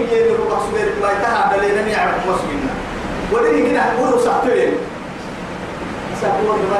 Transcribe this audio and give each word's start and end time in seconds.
يلي 0.00 0.30
روح 0.30 0.60
سبير 0.68 0.88
ما 1.02 1.08
يتها 1.12 1.56
دلينا 1.56 1.88
يعرف 1.88 2.14
مسلمنا 2.26 2.72
ودي 3.32 3.70
هنا 3.70 3.92
هو 3.98 4.18
ساعتين 4.18 4.72
ساعتين 6.20 6.46
ما 6.46 6.78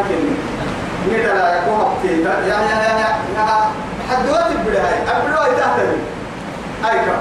نيدا 1.10 1.34
لا 1.34 1.58
يكون 1.58 1.80
وقتي 1.80 2.22
يا 2.22 2.30
يا 2.30 2.58
يا 2.70 2.98
يا 3.36 3.70
حد 4.10 4.30
وقت 4.30 4.50
البداية 4.50 5.02
البداية 5.16 5.52
تهتم 5.56 5.96
أي 6.84 6.98
كم 6.98 7.20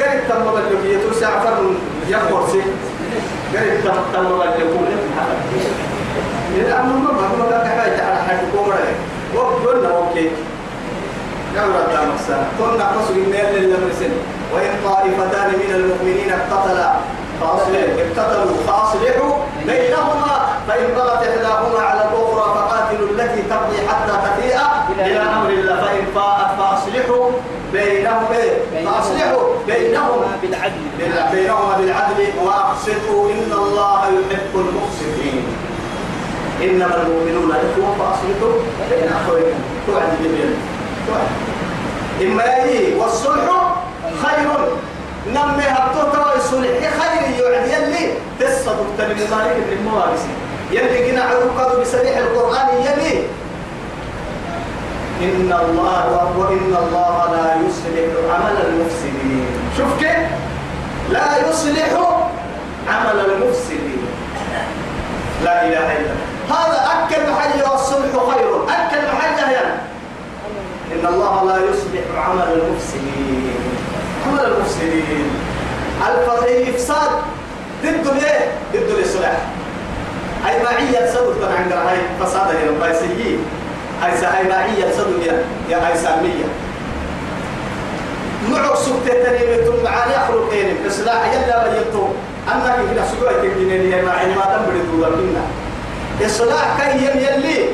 قريب 0.00 0.20
تم 0.28 0.44
بلوكية 0.44 1.08
توسع 1.08 1.40
فرن 1.40 1.76
يخبر 2.08 2.46
سي 2.52 2.62
قريب 3.58 3.84
تم 3.84 3.94
تم 4.12 4.28
بلوكية 4.28 5.14
الأمر 6.54 6.96
ما 6.96 7.12
ما 7.12 7.36
ما 7.38 7.58
كان 7.64 7.66
حاجة 8.28 8.40
كومرة 8.56 8.78
وقلنا 9.34 9.88
أوكي 9.88 10.30
نعرف 11.56 11.90
دام 11.92 12.08
السنة 12.18 12.46
كنا 12.58 12.84
قصر 12.84 13.14
المال 13.14 13.54
للمرسل 13.54 14.12
وإن 14.54 14.72
طائفتان 14.84 15.48
من 15.62 15.70
المؤمنين 15.74 16.32
اقتتلا 16.32 16.94
اقتتلوا 17.42 18.56
فأصلحوا 18.66 19.34
بينهما. 19.66 20.34
فإن 20.68 20.86
بغت 20.96 21.26
إحداهما 21.28 21.80
على 21.82 22.00
الأخرى 22.00 22.54
فقاتلوا 22.54 23.08
التي 23.08 23.42
تبغي 23.42 23.88
حتى 23.88 24.12
تفيء 24.26 24.58
إلى 24.98 25.20
أمر 25.20 25.50
الله. 25.50 25.76
فإن 25.76 26.04
فاءت 26.14 26.50
فأصلحوا 26.58 27.30
بينهم. 27.72 28.26
فأصلحوا 28.84 29.48
بينهما 29.66 30.28
بالعدل. 30.42 30.84
بينهما 31.32 31.76
بالعدل. 31.78 32.20
وأقسطوا 32.44 33.30
إن 33.30 33.52
الله 33.52 34.00
يحب 34.04 34.52
المقسطين. 34.54 35.44
إنما 36.62 36.96
المؤمنون 37.02 37.50
إخوة 37.50 37.94
فأصلحوا 37.98 38.54
بين 38.90 39.08
أخويكم. 39.12 39.60
توعد 39.86 40.12
إما 42.24 42.44
والصلح 42.98 43.46
خير. 44.22 44.48
نمي 45.34 45.64
هبطو 45.64 46.12
ترى 46.12 46.32
الصلح 46.36 46.76
خير 47.00 47.22
يعد 47.40 47.66
يلي. 47.68 48.12
تبي 48.98 49.24
مالك 49.30 49.56
بن 49.56 49.72
الموارث 49.78 50.26
يلي 50.70 51.10
جنا 51.10 51.22
عروقه 51.24 51.80
بسريح 51.80 52.16
القرآن 52.16 52.68
يلي. 52.68 53.22
إن 55.22 55.52
الله 55.52 56.32
وإن 56.38 56.72
الله 56.82 57.16
لا 57.32 57.46
يصلح 57.66 58.08
عمل 58.34 58.56
المفسدين. 58.66 59.46
شوف 59.76 59.90
كيف؟ 60.00 60.26
لا 61.10 61.48
يصلح 61.48 61.92
عمل 62.88 63.20
المفسدين. 63.20 64.02
لا 65.44 65.66
إله 65.66 65.92
إلا 65.98 66.14
هذا 66.50 66.78
أكل 66.92 67.30
محل 67.30 67.70
والصلح 67.70 68.12
خير. 68.34 68.48
أكل 68.64 69.02
محل 69.12 69.52
يعني 69.52 69.63
إن 71.04 71.14
الله 71.14 71.44
لا 71.44 71.56
يصلح 71.56 72.04
عمل 72.28 72.42
المفسدين. 72.52 73.54
عمل 74.26 74.40
المفسدين. 74.52 75.26
الإفساد 76.44 77.10
ضد 77.82 78.06
الايه؟ 78.06 78.50
ضد 78.72 78.90
الإصلاح 78.98 79.38
أي 80.48 80.62
معية 80.62 81.10
صدق 81.12 81.40
كان 81.40 81.56
عند 81.62 81.72
هاي 81.72 81.96
فساد 82.20 82.54
يا 82.54 82.70
بايسيين 82.80 83.38
هاي 84.02 84.12
هاي 84.12 84.48
معية 84.48 84.92
صدق 84.92 85.26
يا 85.26 85.44
يا 85.68 85.88
هاي 85.88 85.98
سامية. 85.98 86.44
معك 88.50 88.76
سكتة 88.76 89.64
ثم 89.64 89.84
معاني 89.84 90.16
أخرج 90.16 90.52
إيه 90.52 90.72
إصلاح 90.88 91.32
يلا 91.32 91.66
أنا 92.48 92.76
كيف 92.76 92.90
نسوي 93.02 93.50
تجيني 93.50 93.90
يا 93.90 94.02
معي 94.04 94.26
ما 94.26 94.42
تم 94.42 94.72
بدو 94.72 95.02
لكننا 95.04 95.44
إصلاح 96.26 96.76
يم 96.96 97.18
يلي. 97.20 97.64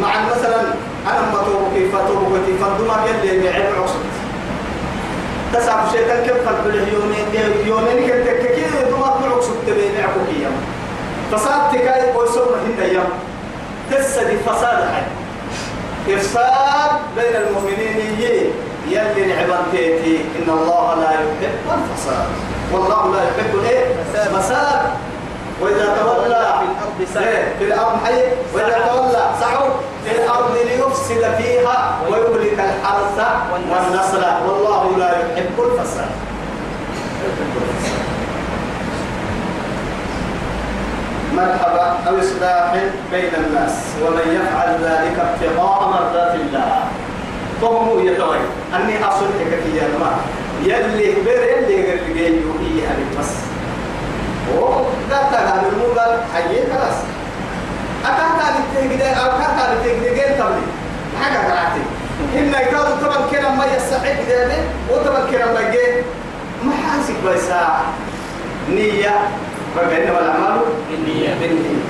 مع 0.00 0.08
مثلا 0.30 0.62
أنا 1.06 1.20
ما 1.32 1.38
توبك 1.46 1.74
كيف 1.74 1.92
توبك 1.96 2.40
كيف؟ 2.46 2.64
الدماغ 2.64 3.08
يلي 3.08 3.44
يعيب 3.44 3.66
عصب 3.82 4.02
تسعة 5.54 5.92
شيء 5.92 6.06
كيف؟ 6.24 6.48
قلب 6.48 6.66
اليومين 6.66 7.26
يومين 7.66 8.08
كنت 8.08 8.46
كذا 8.46 8.90
دماغ 8.90 9.28
معصب 9.28 9.54
تبين 9.66 9.94
يعقوك 9.94 10.30
يوم. 10.42 10.56
فساد 11.32 11.62
تكاي 11.72 12.16
ويسوم 12.16 12.48
هنا 12.66 12.86
يوم. 12.92 13.10
تسد 13.90 14.38
فساد 14.46 14.88
حي. 14.94 15.06
إفساد 16.14 16.90
بين 17.16 17.36
المؤمنين 17.36 17.96
يلي 18.86 19.26
نعبان 19.26 19.64
تيتي 19.72 20.16
إن 20.16 20.48
الله 20.50 20.94
لا 21.00 21.10
يحب 21.10 21.66
الفساد. 21.66 22.26
والله 22.72 23.14
لا 23.14 23.22
يحب 23.22 23.54
الايه؟ 23.54 23.84
فساد 24.12 24.82
وإذا 25.60 25.96
تولى. 26.00 26.54
في 26.58 26.64
الأرض 26.64 27.08
سعي 27.14 27.28
إيه؟ 27.28 27.54
في 27.58 27.64
الأرض 27.64 28.04
حي. 28.04 28.22
وإذا 28.54 28.78
تولى. 28.88 29.30
سعوا. 29.40 29.70
في 30.04 30.10
الأرض 30.16 30.56
ليفسد 30.64 31.34
فيها 31.38 31.98
ويهلك 32.08 32.58
الحرث 32.58 33.18
والنسل. 33.52 34.24
والله 34.48 34.96
لا 34.98 35.10
يحب 35.10 35.56
الفساد. 35.58 36.10
مرحبا. 41.34 41.96
أو 42.08 42.18
إصلاح 42.18 42.74
بين 43.12 43.30
الناس. 43.46 43.72
ومن 44.02 44.26
يفعل 44.40 44.70
ذلك 44.84 45.16
ابتغاء 45.18 45.88
مرضات 45.88 46.34
الله. 46.34 46.84
فهم 47.62 48.06
يتوي. 48.06 48.36
أني 48.74 49.04
أصلحك 49.04 49.60
في 49.64 49.76
يا 49.76 49.88
يلي 50.62 51.14
بير 51.24 51.42
يلي 51.42 51.82
غير 51.82 52.00
اللي 52.06 52.82
يعني 52.82 53.04
بس. 53.18 53.32
وقالت 54.58 55.32
هذا 55.32 55.66
الموضوع 55.72 56.16
حي 56.34 56.54
خلاص. 56.72 56.98
أكانت 58.04 58.42
هذه 58.42 58.62
تجد 58.74 59.02
أو 59.02 59.30
كانت 59.38 59.56
هذه 59.60 59.76
تجد 59.84 60.14
جيل 60.14 60.38
تبلي. 60.38 60.66
حاجة 61.20 61.38
كراتي 61.48 61.82
إن 62.38 62.48
يكاد 62.48 63.00
طبعا 63.02 63.26
كنا 63.30 63.50
ما 63.50 63.64
يستحق 63.76 64.20
ذلك 64.28 64.64
وطبعا 64.90 65.20
كنا 65.30 65.46
ما 65.46 65.60
جه 65.60 66.02
ما 66.64 66.72
حاسك 66.72 67.14
بس 67.26 67.48
نية. 68.70 69.28
فبينما 69.76 70.20
الأعمال 70.20 70.60
بالنية. 70.90 71.34
بالنية 71.40 71.84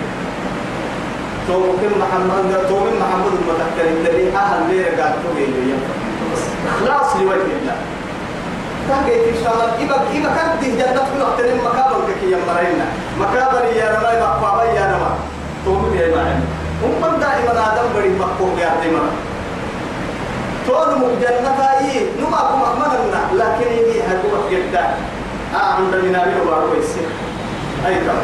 تومكن 1.48 1.98
محمد 1.98 2.66
تومن 2.69 2.94
محمد 3.00 3.32
المتكر 3.32 3.86
الذي 4.00 4.36
أهل 4.36 4.62
بير 4.70 4.86
قال 4.86 5.12
تومي 5.22 5.74
إخلاص 6.69 7.16
لوجه 7.16 7.52
الله. 7.60 7.76
شاء 9.44 9.53
الله 9.54 9.69
إبا 9.84 9.97
إبا 10.16 10.60
دي 10.60 10.70
جنة 10.76 11.03
في 11.08 11.22
وقت 11.22 11.41
المكابر 11.41 12.00
كي 12.20 12.26
يمرينا 12.26 12.86
مكابر 13.20 13.64
يا 13.76 13.86
رما 13.94 14.10
مقبا 14.20 14.64
يا 14.64 14.84
رما 14.92 15.10
تومي 15.64 15.97
يا 15.98 16.16
معلم 16.16 16.44
هم 16.82 17.20
دائما 17.20 17.52
آدم 17.72 17.86
بدي 17.97 18.08
مقبوم 18.19 18.58
يا 18.58 18.70
دائما 18.81 19.00
تون 20.66 20.91
مجنة 20.98 21.58
أي 21.78 22.06
نما 22.20 22.38
كم 22.48 22.62
أكملنا 22.62 23.20
لكن 23.32 23.72
يجي 23.72 23.98
هدوء 24.02 24.50
جدا 24.50 24.84
آه 25.54 25.72
عند 25.75 25.94
من 25.94 26.14
أبي 26.14 26.41
وبارو 26.41 26.75
يصير 26.75 27.08
أي 27.86 27.94
كم 27.94 28.20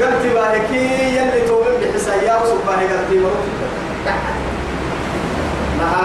قلت 0.00 0.34
باهكي 0.34 1.16
يلي 1.16 1.40
تومن 1.48 1.74
بحسايا 1.80 2.36
وسباني 2.42 2.84
قلت 2.92 3.10
مرة 3.12 4.45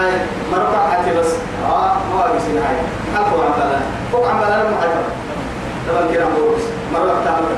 نهاية 0.02 0.26
مرة 0.52 0.88
حتى 0.92 1.14
بس 1.18 1.26
آه 1.66 1.94
ما 2.14 2.30
أبي 2.30 2.38
سنهاية 2.40 2.82
ألف 3.16 3.34
عملا 3.34 3.78
فوق 4.12 4.28
عملا 4.28 4.54
أنا 4.54 4.70
محجر 4.70 5.04
طبعا 5.88 6.12
كده 6.12 6.24
بورس 6.24 6.62
مرة 6.92 7.20
بتعمل 7.20 7.56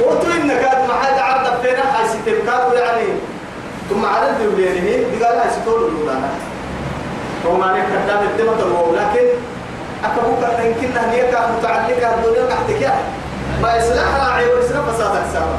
قلت 0.00 0.24
إنك 0.24 0.62
ما 0.88 0.94
حد 0.94 1.18
عرض 1.18 1.60
فينا 1.62 1.98
هاي 1.98 2.08
ستبكات 2.08 2.72
يعني 2.74 3.06
ثم 3.90 4.04
على 4.04 4.30
الدولين 4.30 4.84
دي 4.84 5.24
قال 5.24 5.38
هاي 5.38 5.50
ستول 5.62 5.84
الأولى 5.84 6.18
هو 7.46 7.56
ما 7.56 7.66
نكتب 7.78 8.06
دام 8.06 8.18
الدمة 8.24 8.52
الأولى 8.66 8.98
لكن 8.98 9.26
أكبوك 10.04 10.44
أن 10.44 10.66
يمكن 10.66 10.98
أن 10.98 11.12
يكا 11.12 11.50
متعلقة 11.58 12.14
الدنيا 12.14 12.46
تحتك 12.46 12.80
يعني 12.80 13.02
ما 13.62 13.76
يصلح 13.76 14.26
راعي 14.26 14.46
ويصلح 14.52 14.80
فسادك 14.80 15.22
سوا 15.32 15.56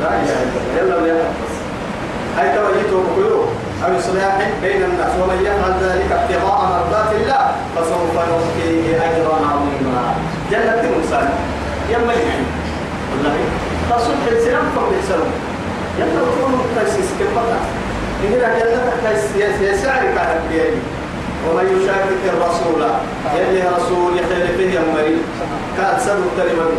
لا 0.00 0.08
إله 0.08 0.42
إلا 0.82 0.82
الله 0.82 0.96
يلا 0.96 1.02
ويا 1.02 1.14
بس 1.14 1.63
هاي 2.36 2.48
توجيته 2.56 2.96
بقلوب 3.04 3.48
أو 3.84 3.98
إصلاح 3.98 4.34
بين 4.62 4.82
الناس 4.82 5.12
ومن 5.20 5.38
يفعل 5.42 5.72
ذلك 5.82 6.12
ابتغاء 6.12 6.58
مرضات 6.72 7.10
الله 7.20 7.44
فسوف 7.76 8.14
نؤتيه 8.14 8.96
أجرا 8.96 9.36
عظيما. 9.50 10.14
جنة 10.50 10.80
المسالم 10.80 11.38
يما 11.90 12.12
يعني 12.12 12.46
والله 13.10 13.36
تصلح 13.90 14.22
السلام 14.32 14.64
فوق 14.76 14.92
السلام 15.02 15.32
يلا 15.98 16.20
تكون 16.20 16.52
تيسيس 16.78 17.10
كم 17.18 17.38
إن 18.24 18.32
جنة 18.32 19.62
يسعر 19.62 20.02
كانت 20.02 20.40
بيدي. 20.50 20.80
ومن 21.48 21.66
يشاكك 21.80 22.22
الرسول 22.34 22.82
يلي 23.36 23.62
رسول 23.76 24.18
يخير 24.18 24.46
فيه 24.56 24.80
يمري 24.80 25.16
كان 25.76 26.00
سبب 26.00 26.24
تلمن 26.36 26.72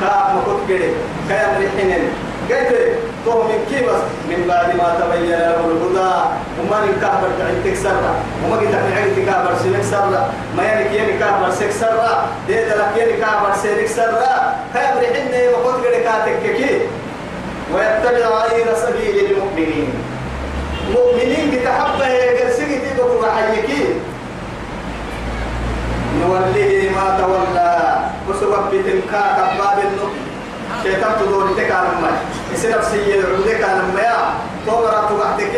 كان 0.00 0.36
مكت 0.36 0.60
كده. 0.68 0.90
كان 1.28 1.62
رحنين 3.26 3.30
قلت 3.30 3.30
تو 3.30 3.42
من 3.42 3.66
كيبس 3.70 4.02
من 4.28 4.48
بعد 4.48 4.76
ما 4.76 4.94
تبين 5.00 5.30
له 5.30 5.56
الهدى. 5.56 6.12
وما 6.60 6.80
نكابر 6.86 7.28
تعين 7.38 7.64
تكسر 7.64 7.96
وما 8.44 8.56
قلت 8.56 8.74
عن 8.74 8.92
عين 8.92 9.16
تكابر 9.16 9.54
سينك 9.62 9.82
سر 9.82 10.10
ما 10.56 10.62
يعني 10.62 10.96
يعني 10.96 11.18
كابر 11.18 11.50
سيك 11.50 11.70
سر 11.70 11.96
ده 12.48 12.68
ده 12.68 12.74
لك 12.76 12.96
يعني 12.96 13.12
كابر 13.12 13.52
سر 13.62 14.16
كان 14.74 14.96
رحنين 14.96 15.50
مكت 15.52 15.84
كده 15.84 15.98
كاتك 15.98 16.56
كي. 16.56 16.80
ويتبع 17.74 18.28
غير 18.28 18.74
سبيل 18.74 19.30
المؤمنين. 19.30 19.94
مؤمنين 20.92 21.50
بتحبه 21.50 22.06
يقرسي 22.06 22.78
تبقوا 22.78 23.26
حيكين 23.26 24.00
نوليه 26.20 26.90
ما 26.90 27.18
تولى. 27.20 27.98
وسبب 28.28 28.70
بتنكا 28.72 29.22
كباب 29.36 29.78
النبي 29.78 30.31
شيطان 30.82 31.12
تدور 31.20 31.48
تكال 31.56 31.84
ما 32.02 32.10
يصير 32.54 32.78
نفسي 32.78 33.18
العبد 33.18 33.48
كان 33.48 33.78
ما 33.94 34.34
تمر 34.66 34.94
تبعتك 35.10 35.54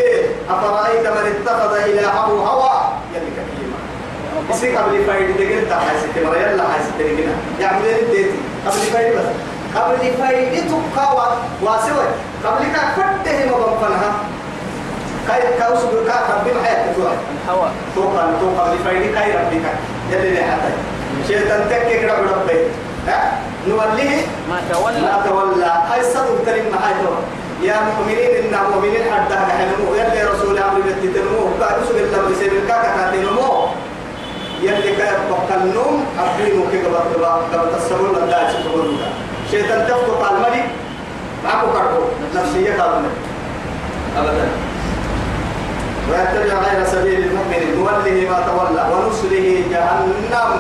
أفرأيت 0.50 1.06
من 1.06 1.32
اتخذ 1.46 1.74
إلهه 1.74 2.26
هوى؟ 2.26 2.92
يلي 3.14 3.30
كريمة 3.36 3.78
يصير 4.50 4.76
قبل 4.76 5.04
فايد 5.04 5.36
دقيقة 5.36 5.70
تحس 5.70 6.02
كمرة 6.14 6.36
يلا 6.36 6.62
حس 6.62 6.86
دقيقة 6.98 7.32
يعمل 7.60 7.84
إيه 7.84 8.04
ديتي 8.10 8.30
قبل 8.66 8.76
فايد 8.78 9.12
بس. 9.16 9.24
قبل 9.76 9.96
فايد 10.18 10.64
تبقى 10.68 11.16
واسوي 11.62 12.06
قبل 12.44 12.64
كا 12.74 12.80
فته 12.96 13.50
ما 13.50 13.56
بنفنها 13.66 14.12
كاي 15.28 15.58
كاوس 15.58 15.78
بكا 15.78 16.14
ربي 16.40 16.52
ما 16.52 16.62
حياتك 16.64 16.96
الهوى 16.96 17.68
توقع 17.94 18.24
توقع 18.40 18.72
لفايد 18.72 19.14
كاي 19.14 19.30
ربي 19.32 19.60
كا 19.62 19.72
يلي 20.16 20.42
حتى 20.42 20.72
شيطان 21.28 21.66
تكك 21.70 22.04
ربي. 22.04 22.58
ها؟ 23.08 23.18
نوليه. 23.68 24.20
ما 24.50 24.58
تولى. 24.72 25.00
لا 25.00 25.16
تولى. 25.26 25.72
هاي 25.90 26.02
صدق 26.02 26.44
تريم 26.46 26.66
معاي 26.72 26.94
تو 27.02 27.14
يا 27.62 27.76
مؤمنين 27.80 28.30
إن 28.40 28.54
مؤمنين. 28.72 29.04
حتى 29.12 29.36
حلموا 29.36 29.96
يلي 29.96 30.20
رسول 30.32 30.58
أمر 30.58 30.80
بتتنمو 30.80 31.42
قالوا 31.60 31.84
سبيل 31.88 32.04
الله 32.04 32.20
بسبيل 32.28 32.52
الكاكا 32.62 32.90
كاتنمو 32.96 33.68
يلي 34.62 34.90
كاي 34.96 35.12
بقلنوم 35.30 35.96
أبينو 36.18 36.62
كي 36.70 36.78
قبل 36.82 37.24
قبل 37.52 37.66
تصبر 37.76 38.00
لله 38.14 38.42
سبحانه 38.52 39.08
شيطان 39.50 39.80
تفتق 39.88 40.20
على 40.26 40.36
الملك. 40.36 40.66
معكو 41.44 41.66
كاركو 41.72 42.02
نفسية 42.34 42.72
كاركو 42.76 43.08
أبدا. 44.18 44.46
ويتبع 46.08 46.56
غير 46.64 46.80
سبيل 46.92 47.20
المؤمن 47.24 47.62
نوله 47.76 48.16
ما 48.30 48.38
تولى. 48.46 48.82
ونصله 48.92 49.46
جهنم. 49.70 50.50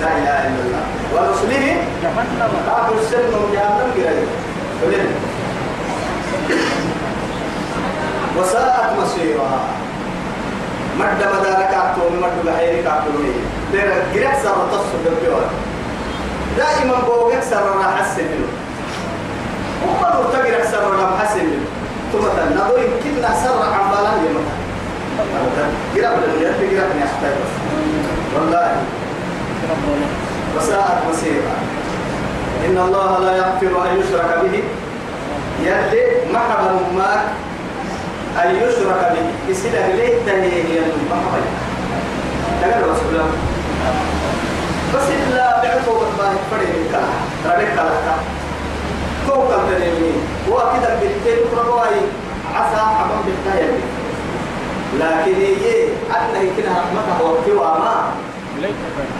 لا 0.00 0.08
إله 0.18 0.38
إلا 0.48 0.60
الله. 0.64 0.84
ونصله 1.12 1.66
جهنم 2.02 2.52
كافر 2.66 2.94
السلم 2.98 3.42
جهنم 3.52 3.88
قريب 3.96 4.28
قلنا 4.82 5.04
وساءت 8.36 8.90
مصيرها. 9.00 9.60
مد 10.98 11.20
مدارك 11.34 11.72
أعطوني 11.74 12.16
مد 12.22 12.36
بحيرك 12.46 12.86
أعطوني 12.86 13.32
ترى 13.72 13.94
قرأت 14.12 14.36
سر 14.44 14.58
تصف 14.72 14.92
بالبيوت. 15.04 15.48
دائما 16.58 16.96
بوقت 17.06 17.44
سر 17.50 17.64
راح 17.76 18.00
حسن 18.00 18.24
منه. 18.24 18.50
وما 19.86 20.08
نرتقي 20.14 20.64
سر 20.72 20.84
راح 20.90 21.10
حسن 21.22 21.44
منه. 21.44 21.66
ثم 22.12 22.24
نظر 22.56 22.78
يمكن 22.78 23.22
سر 23.44 23.62
عن 23.72 23.84
قرأ 25.96 26.10
بالنيات 26.20 26.56
قرأ 26.60 26.86
من 26.88 26.98
يحتاج 27.02 27.36
والله. 28.34 28.72
وساءت 30.56 30.98
مصيرا 31.10 31.54
إن 32.66 32.78
الله 32.78 33.18
لا 33.18 33.32
يغفر 33.36 33.72
أن 33.90 34.00
يشرك 34.00 34.30
به. 34.42 34.62
يلي 35.62 36.04
محبا 36.32 36.72
ما 36.96 37.12
أن 38.44 38.48
يشرك 38.56 39.00
به. 39.14 39.26
يصير 39.52 39.72
إليه 39.72 40.14
تهيه 40.26 40.78
المحبا 40.78 41.40
تقول 42.62 42.90
رسول 42.90 43.08
الله 43.12 43.30
بس 44.94 45.06
إلا 45.26 45.62
بعثوا 45.62 45.94
بالله 46.00 46.32
فريق 46.50 46.74
كلا 46.92 47.08
ربك 47.52 47.68
كلا 47.74 48.16
توكل 49.26 49.60
تنمي 49.70 50.12
وكذا 50.50 50.98
بالتين 51.00 51.38
ربواي 51.58 51.96
عسى 52.54 52.82
حبا 52.98 53.16
بالتهيه 53.26 53.78
لكن 55.00 55.34
هي 55.40 55.84
أنه 56.16 56.42
كنا 56.56 56.72
رحمته 56.78 57.24
وكوا 57.24 57.78
ما. 57.78 57.96
ليك 58.62 58.74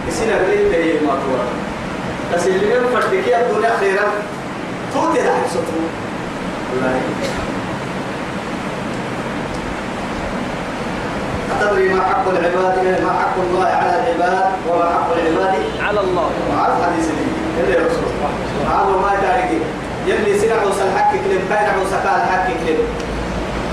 يصير 0.07 0.27
إليه 0.37 0.71
تهيه 0.71 0.99
ما 1.07 1.13
تورا 1.23 1.45
بس 2.33 2.47
اللي 2.47 2.79
من 2.79 2.87
فردك 2.93 3.27
يا 3.27 3.41
الدنيا 3.41 3.77
خيرا 3.79 4.07
توتي 4.93 5.19
لها 5.19 5.47
سطو 5.49 5.79
والله 6.73 7.01
أتدري 11.61 11.89
ما 11.93 12.01
حق 12.03 12.29
العباد 12.29 13.01
ما 13.03 13.11
حق 13.19 13.35
الله 13.49 13.65
على 13.67 13.99
العباد 13.99 14.51
وما 14.69 14.85
حق 14.85 15.11
العباد 15.13 15.53
على 15.81 15.99
الله. 15.99 16.29
مع 16.55 16.67
الحديث 16.67 17.05
دي 17.07 17.63
اللي 17.63 17.75
رسول 17.87 18.03
هذا 18.67 18.97
ما 19.01 19.09
يدارك 19.19 19.61
يلي 20.07 20.39
سنع 20.39 20.63
وسل 20.63 20.97
حق 20.97 21.11
كلم 21.11 21.41
كاين 21.49 21.69
وسكال 21.81 22.21
حق 22.31 22.47
كلم 22.47 22.87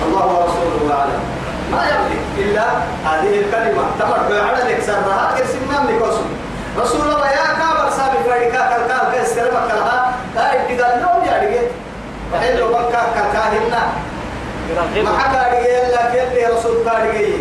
الله 0.06 0.26
ورسوله 0.26 0.94
أعلم. 0.94 1.20
ما 1.73 1.82
يملك. 1.84 2.30
إلا 2.50 2.67
هذه 3.05 3.38
الكلمة. 3.38 3.85
تمر 3.99 4.41
على 4.41 4.82
سرها 4.82 5.35
ما 5.69 5.91
يملك 5.91 6.02
رسول 6.79 7.06
الله 7.06 7.31
يا 7.31 7.47
كابر 7.61 7.91
سابي 7.91 8.19
فريقا 8.26 8.62
كالكال 8.70 9.12
كالسلمة 9.12 9.69
كالها 9.69 10.12
كاين 10.35 10.79
تقال 10.79 11.00
لهم 11.02 11.25
يا 11.25 11.37
رجل. 11.43 11.67
وحين 12.35 12.56
لو 12.56 12.69
بكا 12.69 13.02
كالكاهنا 13.14 13.82
ما 15.05 15.19
حكى 15.19 15.43
لك 15.93 16.14
يلي 16.14 16.47
رسول 16.47 16.85
كارجي 16.85 17.35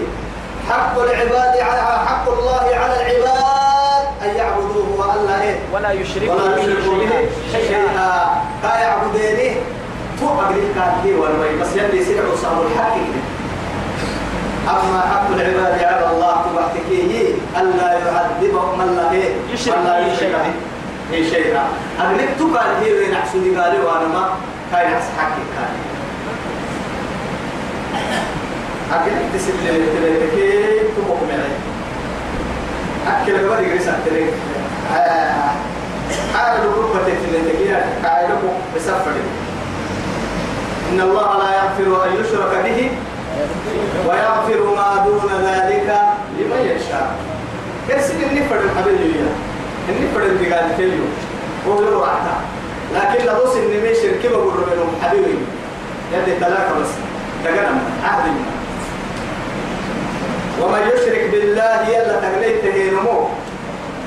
حق 0.69 1.00
العباد 1.00 1.57
على 1.57 2.07
حق 2.07 2.29
الله 2.29 2.65
على 2.81 2.95
العباد 3.01 4.06
أن 4.23 4.35
يعبدوه 4.35 4.89
وألا 4.97 5.41
إيه؟ 5.41 5.56
ولا 5.73 5.91
يشرك 5.91 6.29
ولا 6.29 6.57
يشركوا 6.57 6.94
به 6.94 7.29
شيئا. 7.51 7.81
لا 8.63 8.79
يعبدينه 8.79 9.56
تو 10.19 10.25
أقريب 10.25 10.63
كان 10.75 10.94
هي 11.03 11.13
والوي. 11.13 11.61
بس 11.61 11.75
يلي 11.75 12.06
سرعوا 12.06 12.35
صاروا 12.35 12.65
الحق. 12.65 12.97
أما 14.67 15.01
حق 15.01 15.27
العباد 15.35 15.83
على 15.83 16.11
الله 16.11 16.45
تبعتكيه 16.45 17.33
ألا 17.57 17.94
يعذبهم 17.94 18.81
إيه؟ 19.11 19.33
يشرك. 19.53 19.75
به 19.75 20.07
يشرك. 20.07 20.19
شيئا. 20.19 20.53
به 21.11 21.29
شيئا 21.29 21.63
أقريب 22.00 22.29
تو 22.39 22.57
قال 22.57 22.83
هي 22.83 22.94
وين 22.94 23.13
أحسدي 23.13 23.57
قالوا 23.57 23.85
وأنا 23.85 24.07
ما 24.07 24.29
كاين 24.71 24.94
أحس 24.94 25.06
حقي 25.17 25.44
كان 25.56 25.73
أقريب 28.91 29.17
تسل 29.33 29.53
تلتكي 29.61 30.79
تبقى 30.79 31.17
معي 31.29 31.53
أكل 33.07 33.50
قبل 33.50 33.63
يجلس 33.63 33.88
أكتري 33.88 34.25
حال 36.33 36.61
الغربة 36.61 37.00
تلتكي 37.06 37.73
قاعدة 38.03 38.35
بسفر. 38.75 39.11
إن 40.91 41.01
الله 41.01 41.38
لا 41.38 41.50
يغفر 41.56 42.06
أن 42.06 42.13
يشرك 42.13 42.53
به 42.65 42.91
ويغفر 44.07 44.75
ما 44.75 45.06
دون 45.06 45.31
ذلك 45.44 45.89
لمن 46.38 46.75
يشاء. 46.75 47.15
كرسي 47.88 48.13
إني 48.13 48.44
فرد 48.50 48.62
الحبيب 48.63 48.97
إني 49.89 50.07
فرد 50.16 50.23
اللي 50.23 50.54
قاعد 50.54 50.78
تليو 50.78 51.04
هو 51.68 51.81
يروح 51.81 52.09
رعتا 52.09 52.35
لكن 52.95 53.25
لبوس 53.25 53.56
إني 53.56 53.81
مي 53.81 53.95
شركي 53.95 54.28
بقول 54.28 54.54
لهم 54.78 54.92
حبيبي 55.02 55.37
يدي 56.13 56.35
تلاك 56.40 56.69
بس. 56.81 56.87
تقنم. 57.45 57.80
عهد 58.04 58.31
ومن 60.61 60.80
يشرك 60.80 61.30
بالله 61.31 61.87
يلا 61.90 62.19
تغليت 62.21 62.94
نمو 62.94 63.28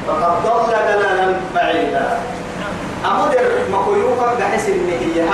فقد 0.09 0.43
ضل 0.45 0.73
ضلالا 0.73 1.35
بعيدا. 1.55 2.19
أمودر 3.07 3.45
مكويوكا 3.73 4.35
بحيث 4.41 4.69
إن 4.69 4.89
هي 5.01 5.25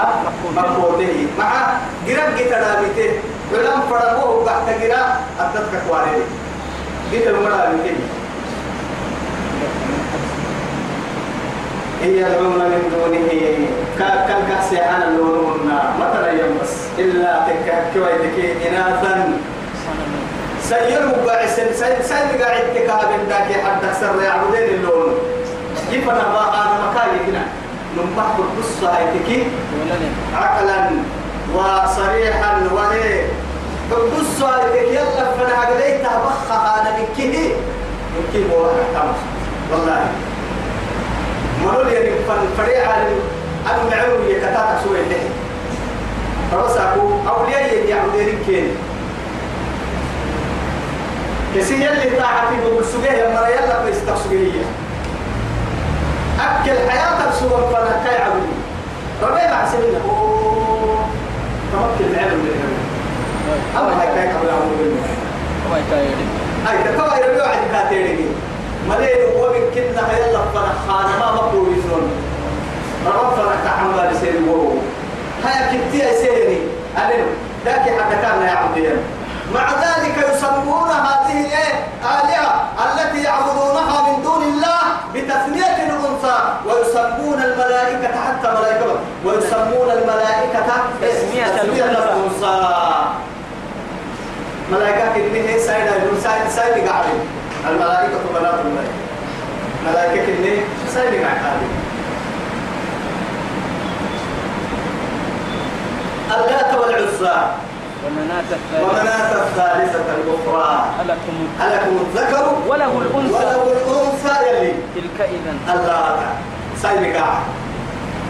مكوته 0.56 1.26
مع 1.38 1.72
جرام 2.06 2.34
جيتا 2.36 2.82
ولم 3.52 3.80
فرموه 3.90 4.44
بعد 4.46 4.80
جرا 4.80 5.20
أتتك 5.40 5.82
كواري. 5.88 6.22
جيتا 7.10 7.30
المرأة 7.30 7.72
بكي 7.72 7.94
هي 12.02 12.26
العمر 12.26 12.58
من 12.58 12.82
دونه 12.92 13.28
كان 13.98 14.46
كاسي 14.48 14.80
عن 14.80 15.02
اللون 15.02 15.72
مثلا 16.00 16.32
ينبس 16.32 16.72
إلا 16.98 17.42
تكاكوا 17.46 18.08
يدكي 18.10 18.68
إناثا. 18.68 19.38
سيروا 20.62 21.24
باعسن 21.26 21.72
سير 22.02 22.42
قاعد 22.42 22.64
تكاب 22.74 23.28
داكي 23.28 23.54
حتى 23.54 23.94
سر 24.00 24.22
يعبدين 24.22 24.74
اللون. 24.74 25.14
يفنا 25.92 26.24
بقى 26.32 26.54
أنا 26.54 26.90
مكاني 26.90 27.18
هنا 27.28 27.44
نمبح 27.96 28.26
بالقصة 28.36 28.98
هيتكي 28.98 29.46
ولن 29.80 30.12
عقلا. 30.34 30.90
وصريحا 31.54 32.60
وإيه 32.72 33.26
بالقصة 33.90 34.56
هيتكي 34.64 34.94
يلا 34.94 35.32
فنا 35.38 35.54
عقليت 35.58 36.00
بخها 36.02 36.80
أنا 36.80 36.90
بكيه 36.98 37.38
يمكن 38.16 38.48
بولا 38.48 38.72
تمس 38.94 39.16
والله. 39.72 40.06
مرول 41.64 41.88
يعني 41.92 42.10
فن 42.10 42.62
فريعة 42.64 42.94
أنا 43.66 43.96
معلوم 43.96 44.28
يكتاتا 44.28 44.80
سوى 44.84 45.00
اللي 45.00 45.16
فبساكو 46.52 47.00
أولياء 47.28 47.84
يعبدين 47.88 48.38
كيني 48.46 48.70
كسي 51.56 51.74
يلي 51.74 52.16
طاعتي 52.18 52.54
بقصوجيه 52.64 53.10
يا 53.10 53.34
مرة 53.34 53.48
يلا 53.48 53.84
بيستقصوجيه 53.84 54.62
أكل 56.40 56.90
حياتك 56.90 57.34
سوى 57.40 57.50
فانا 57.72 58.04
كاي 58.04 58.22
عبدي. 58.22 58.52
ربي 59.22 59.70
سنين 59.72 59.94
أوه. 60.04 60.77
تمكن 61.72 62.14
العلم 62.14 62.38
من 62.38 62.78
أما 63.78 64.00
هاي 64.00 64.06
كاي 64.06 64.28
قبل 64.32 64.50
عمود 64.50 64.96
هو 65.70 65.76
يكايري 65.76 66.24
هاي 66.66 66.78
تكوى 66.84 67.18
يربيو 67.18 67.44
عن 67.44 67.58
كاتيري 67.72 68.26
ملين 68.88 69.20
هو 69.36 69.52
كنا 69.74 70.18
يلا 70.18 70.40
فرحانا 70.54 71.18
ما 71.18 71.32
مقبول 71.32 71.68
يسون 71.78 72.10
رب 73.06 73.30
فرح 73.36 73.80
عمال 73.80 74.12
يسير 74.16 74.34
وهو 74.48 74.70
هيا 75.44 75.66
كنتي 75.72 76.08
يسيري 76.10 76.60
أنا 76.96 77.12
ذاك 77.64 77.80
حتى 77.80 78.16
كان 78.22 78.42
يعبدين 78.42 78.96
مع 79.54 79.70
ذلك 79.72 80.34
يسمون 80.34 80.88
هذه 80.90 81.40
الايه 81.46 81.74
آلهة 82.02 82.68
التي 82.84 83.22
يعبدونها 83.22 84.02
من 84.12 84.22
دون 84.22 84.27
ويسمون 86.78 87.42
الملائكة 87.42 88.08
حتى 88.08 88.48
ملائكة 88.60 88.96
ويسمون 89.24 89.90
الملائكة 89.90 90.66
تسمية 91.02 91.46
الأنثى 91.84 92.68
ملائكة 94.72 95.14
كنيه 95.14 95.58
سايدة 95.58 95.90
يقول 95.96 96.18
سايد 96.22 96.48
سايد 96.48 96.88
قاعدين 96.88 97.20
الملائكة 97.70 98.18
بنات 98.34 98.54
الملائكة. 98.64 98.98
ملائكة 99.90 100.26
كنيه 100.26 100.60
سايد 100.94 101.22
قاعدين 101.22 101.72
اللات 106.36 106.74
والعزى. 106.74 107.38
ومناة 108.06 109.32
الثالثة. 109.32 110.04
الأخرى. 110.24 110.84
ألكم 111.60 111.98
الذكر. 112.06 112.52
وله 112.68 112.92
الأنثى. 112.98 113.34
وله 113.34 113.62
الأنثى 113.72 114.48
يلي. 114.48 114.72
تلك 114.94 115.18
إذا 115.20 115.74
اللات. 115.74 116.18
قاعد. 117.16 117.42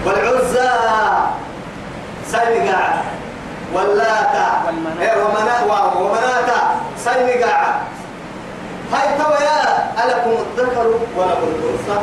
والعزى 0.07 0.71
سايد 2.33 2.69
قاعد. 2.69 2.99
واللات 3.75 4.35
والمناة. 4.67 5.00
إيه 5.00 5.23
ومناة 5.23 5.62
ومناة 6.02 6.50
قاعد. 7.45 7.75
هاي 8.93 9.19
توا 9.19 9.37
يا 9.49 9.59
ألكم 10.05 10.31
الذكر 10.31 10.87
وله 11.17 11.40
الأنثى. 11.49 11.99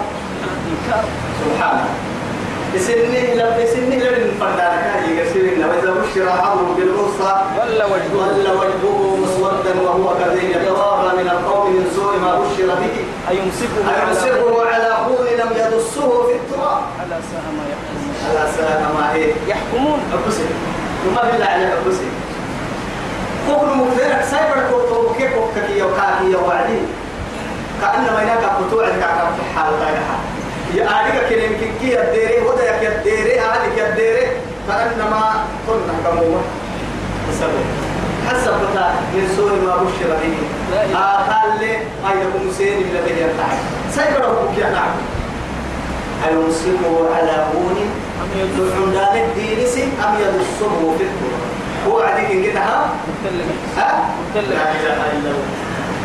سبحانه 1.41 1.85
يسنه 2.73 3.25
لم 3.43 3.51
يسنه 3.59 3.95
لم 3.95 4.31
فردانا 4.39 4.77
كان 4.81 5.17
يسيرنا. 5.17 5.65
وإذا 5.67 5.91
بشر 5.91 6.29
أحدهم 6.29 6.75
بالأنثى 6.75 7.33
ولا 7.57 7.85
وجهه. 7.85 8.13
ظل 8.13 8.47
وجهه. 8.51 9.04
مسودا 9.55 9.81
وهو 9.81 10.13
كظيم 10.15 10.51
يتوارى 10.51 11.23
من 11.23 11.29
القوم 11.29 11.73
من 11.73 11.91
سوء 11.95 12.17
ما 12.19 12.39
بشر 12.39 12.67
به. 12.81 12.95
أيمسكه 13.29 13.83
على 13.87 14.07
أيمسكه 14.07 14.65
على 14.65 14.93
هون 15.05 15.27
لم 15.39 15.51
يدسه 15.51 16.27
في 16.27 16.33
التراب. 16.35 16.81
على 16.99 17.19
ساء 17.31 17.45
ما 17.57 17.63
يحكمون 17.71 18.15
على 18.29 18.51
ساء 18.57 18.91
ما 18.97 19.13
هي؟ 19.13 19.33
يحكمون. 19.47 19.99
وما 21.07 21.31
بالله 21.31 21.45
عليه 21.45 21.67
حبسي 21.67 22.07
كوكو 23.47 23.65
مكثرك 23.65 24.25
سايبر 24.31 24.69
كوكو 24.71 25.13
كيف 25.13 25.33
كوكي 25.33 25.81
وكاكي 25.81 26.35
وعدي. 26.35 26.79
كأنما 27.81 28.23
هناك 28.23 28.43
قطوع 28.43 28.85
كاكا 28.85 29.31
في 29.35 29.59
حال 29.59 29.79
طايحة 29.79 30.17
يا 30.75 30.83
أريك 30.83 31.29
كلمة 31.29 31.57
كي 31.79 31.87
يديري 31.87 32.47
وده 32.47 32.63
يك 32.63 32.83
يديري 32.83 33.41
يديري. 33.77 34.27
كأنما 34.67 35.45
كنا 35.67 35.93
كموما 36.05 36.41
بسبب. 37.29 37.84
حسب 38.29 38.53
بتا 38.61 38.87
من 39.13 39.33
سوء 39.37 39.51
ما 39.65 39.75
بشر 39.83 40.09
به. 40.21 40.35
آخال 40.95 41.49
لي 41.59 41.71
أيكم 42.09 42.51
سين 42.57 42.77
إلا 42.77 42.99
به 43.05 43.15
يرتاح 43.21 43.51
سايبر 43.95 44.21
كوكي 44.21 44.61
نعم. 44.61 44.93
أيمسكه 46.27 47.15
على 47.15 47.31
هون؟ 47.53 47.77
أم 48.21 48.29
يدل 48.39 48.71
عندان 48.81 49.23
الدين 49.25 49.67
سي 49.67 49.83
أم 49.83 50.13
يدسه 50.19 50.95
في 50.97 51.03
التراب 51.03 51.43
هو 51.87 51.99
عليك 51.99 52.51
كده 52.51 52.59
ها؟ 52.59 52.89
ها؟ 53.77 54.09
لا 54.35 54.41
إله 54.41 54.99
إلا 55.13 55.29
الله 55.29 55.45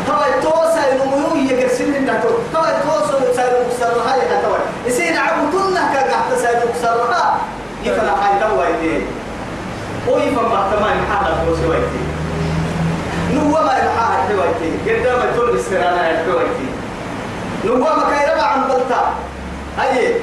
توا 0.07 0.25
التوسع 0.35 0.83
إنه 0.91 1.51
يقرسل 1.51 1.91
لنا 2.01 2.19
تو 2.23 2.29
توا 2.53 2.69
التوسع 2.77 3.17
سير 3.35 3.51
مكسر 3.65 4.01
هاي 4.09 4.19
توا 4.43 4.57
يصير 4.87 5.13
عبودنا 5.19 5.93
كقحت 5.93 6.33
سير 6.41 6.59
مكسر 6.69 7.13
ها؟ 7.13 7.37
يفلا 7.83 8.11
هاي 8.11 8.39
توا 8.39 8.65
يدي 8.65 9.03
هو 10.09 10.17
يفهم 10.17 10.49
ما 10.51 10.71
تمام 10.75 10.97
حالا 11.11 11.35
توسع 11.45 11.77
يدي 11.77 12.03
نوما 13.33 13.61
ما 13.61 14.25
توا 14.29 14.43
يدي 14.45 14.91
قدام 14.91 15.19
تقول 15.35 15.49
السرانا 15.55 16.25
توا 16.25 16.41
يدي 16.41 16.67
نوما 17.65 17.89
كيربا 17.89 18.41
عن 18.43 18.67
بلتا 18.67 19.13
هاي 19.77 20.15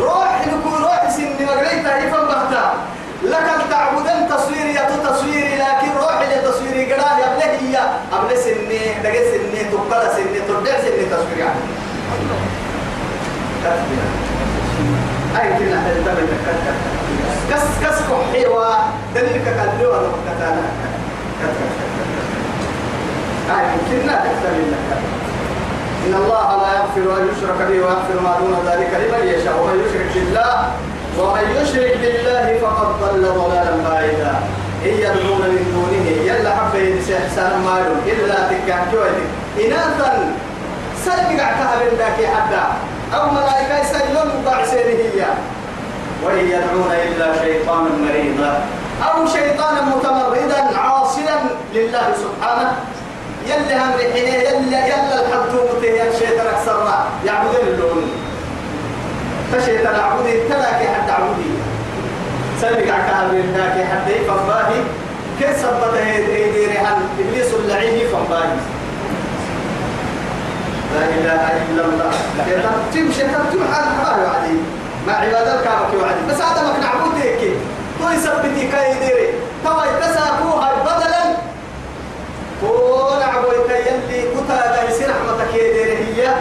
روح 0.00 0.46
نكون 0.46 0.82
روح 0.82 1.10
سن 1.10 1.46
مغريتا 1.46 1.98
يفهم 1.98 2.26
بحتا 2.26 2.74
لك 3.22 3.48
تعبدن 3.70 4.28
تصويري 4.28 4.78
تصويري 5.04 5.56
لكن 5.56 5.90
روح 6.00 6.22
لتصويري 6.22 6.92
قرار 6.92 7.18
يا 7.18 7.26
بله 7.36 7.58
هي 7.60 7.76
قبل 8.12 8.38
سنة 8.38 9.02
دقة 9.02 9.24
سنة 9.32 9.62
تقبل 9.72 10.02
سنة 10.16 10.40
ترجع 10.48 10.80
سنة 10.80 11.16
تصوير 11.16 11.38
يعني 11.38 11.60
أي 15.40 15.48
كنا 15.58 15.78
تنتبه 15.86 16.26
كس 17.50 17.64
كس 17.82 17.98
كحيوة 18.08 18.76
دليلك 19.14 19.44
كاللوة 19.44 19.96
نقطتنا 19.96 20.62
أي 23.50 23.64
كنا 23.90 24.14
تنتبه 24.24 24.76
إن 26.06 26.14
الله 26.14 26.46
لا 26.62 26.70
يغفر 26.78 27.22
أن 27.22 27.28
يشرك 27.32 27.58
به 27.68 27.78
ويغفر 27.80 28.20
ما 28.24 28.32
دون 28.40 28.54
ذلك 28.66 28.90
لمن 28.94 29.22
يشاء. 29.28 29.54
ومن 29.62 29.76
يشرك 29.86 30.10
بالله 30.14 30.54
ومن 31.18 31.46
يشرك 31.62 31.94
بالله 32.02 32.58
فقد 32.62 32.88
ضل 33.00 33.22
ضلالا 33.22 33.90
بعيدا. 33.90 34.34
إن 34.84 34.94
يدعون 35.04 35.42
من 35.54 35.62
دونه 35.74 36.06
يلا 36.32 36.50
حبه 36.56 36.78
يدسي 36.78 37.18
إحسانا 37.18 37.56
ما 37.56 37.78
إلا 38.06 38.34
تكان 38.50 38.82
جوتك 38.92 39.28
إناثا. 39.66 40.12
سلبك 41.04 41.40
عتها 41.40 41.74
بالله 41.78 42.16
حتى 42.34 42.62
أو 43.14 43.30
ملائكة 43.30 43.80
يسلم 43.80 44.42
بعسيره 44.46 44.96
هي 45.14 45.24
وإن 46.24 46.38
يدعون 46.38 46.92
إلا 47.06 47.44
شيطانا 47.44 47.90
مريضا 48.04 48.60
أو 49.02 49.26
شيطانا 49.26 49.82
متمردا 49.82 50.78
عاصيا 50.78 51.36
لله 51.74 52.14
سبحانه. 52.22 52.72
يلي 53.46 53.74
هم 53.74 53.92
رحيه 53.94 54.48
يلي 54.48 54.76
يلا 54.76 55.26
الحدومة 55.26 55.84
يا 55.84 56.08
الشيطان 56.10 56.46
أكثرنا 56.46 57.04
يعبدون 57.26 57.66
اللون. 57.66 58.10
فشيطان 59.52 59.94
عبودي 59.94 60.40
تلاكي 60.48 60.88
حد 60.88 61.10
عبودي 61.10 61.50
سلك 62.60 62.90
عكا 62.90 63.28
بالناكي 63.30 63.84
حد. 63.84 64.12
فنباهي 64.28 64.80
كيف 65.38 65.56
سبت 65.62 65.94
ايدي 65.96 66.66
ريحان. 66.66 67.02
ابليس 67.18 67.54
اللعين 67.54 68.08
فنباهي 68.08 68.56
لا 70.94 71.04
إله 71.18 71.42
إلا 71.70 71.82
الله. 71.84 72.10
شيطان 72.46 72.76
تم 72.94 73.06
شيطان 73.18 73.44
تم 73.52 73.62
حال 73.72 73.84
حال 73.98 74.16
وعدي 74.24 74.56
مع 75.06 75.12
عبادة 75.12 75.62
كامك 75.64 75.92
وعدي 76.00 76.22
بس 76.28 76.40
هذا 76.40 76.60
مك 76.68 76.76
نعبود 76.84 77.14
هيك 77.22 77.42
تو 77.98 78.10
يثبتي 78.10 78.68
كاي 78.72 78.94
ديري. 79.02 79.28
توا 79.64 79.84
يتساكوها 79.84 80.68
بدلا. 80.86 81.22
كون 82.60 83.22
عبويت 83.22 83.70
يلي 83.86 84.22
كتا 84.32 84.52
لا 84.52 84.90
يصير 84.90 85.08
رحمتك 85.10 85.54
يا 85.54 85.72
ديري 85.72 85.96
هي. 86.04 86.34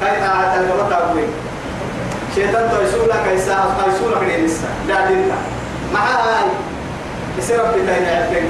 كاي 0.00 0.20
تعالى 0.20 0.66
تلقى 0.68 1.02
أبوي 1.02 1.26
شيطان 2.34 2.70
تو 2.70 2.82
يسولك 2.82 3.22
كيسا 3.24 3.56
يسولك 3.88 4.22
لسه 4.44 4.68
لا 4.88 5.06
دينك 5.06 5.32
مع 5.94 6.00
هاي 6.00 6.48
يصير 7.38 7.60
ربي 7.60 7.80
تاني 7.86 8.06
عندك 8.06 8.42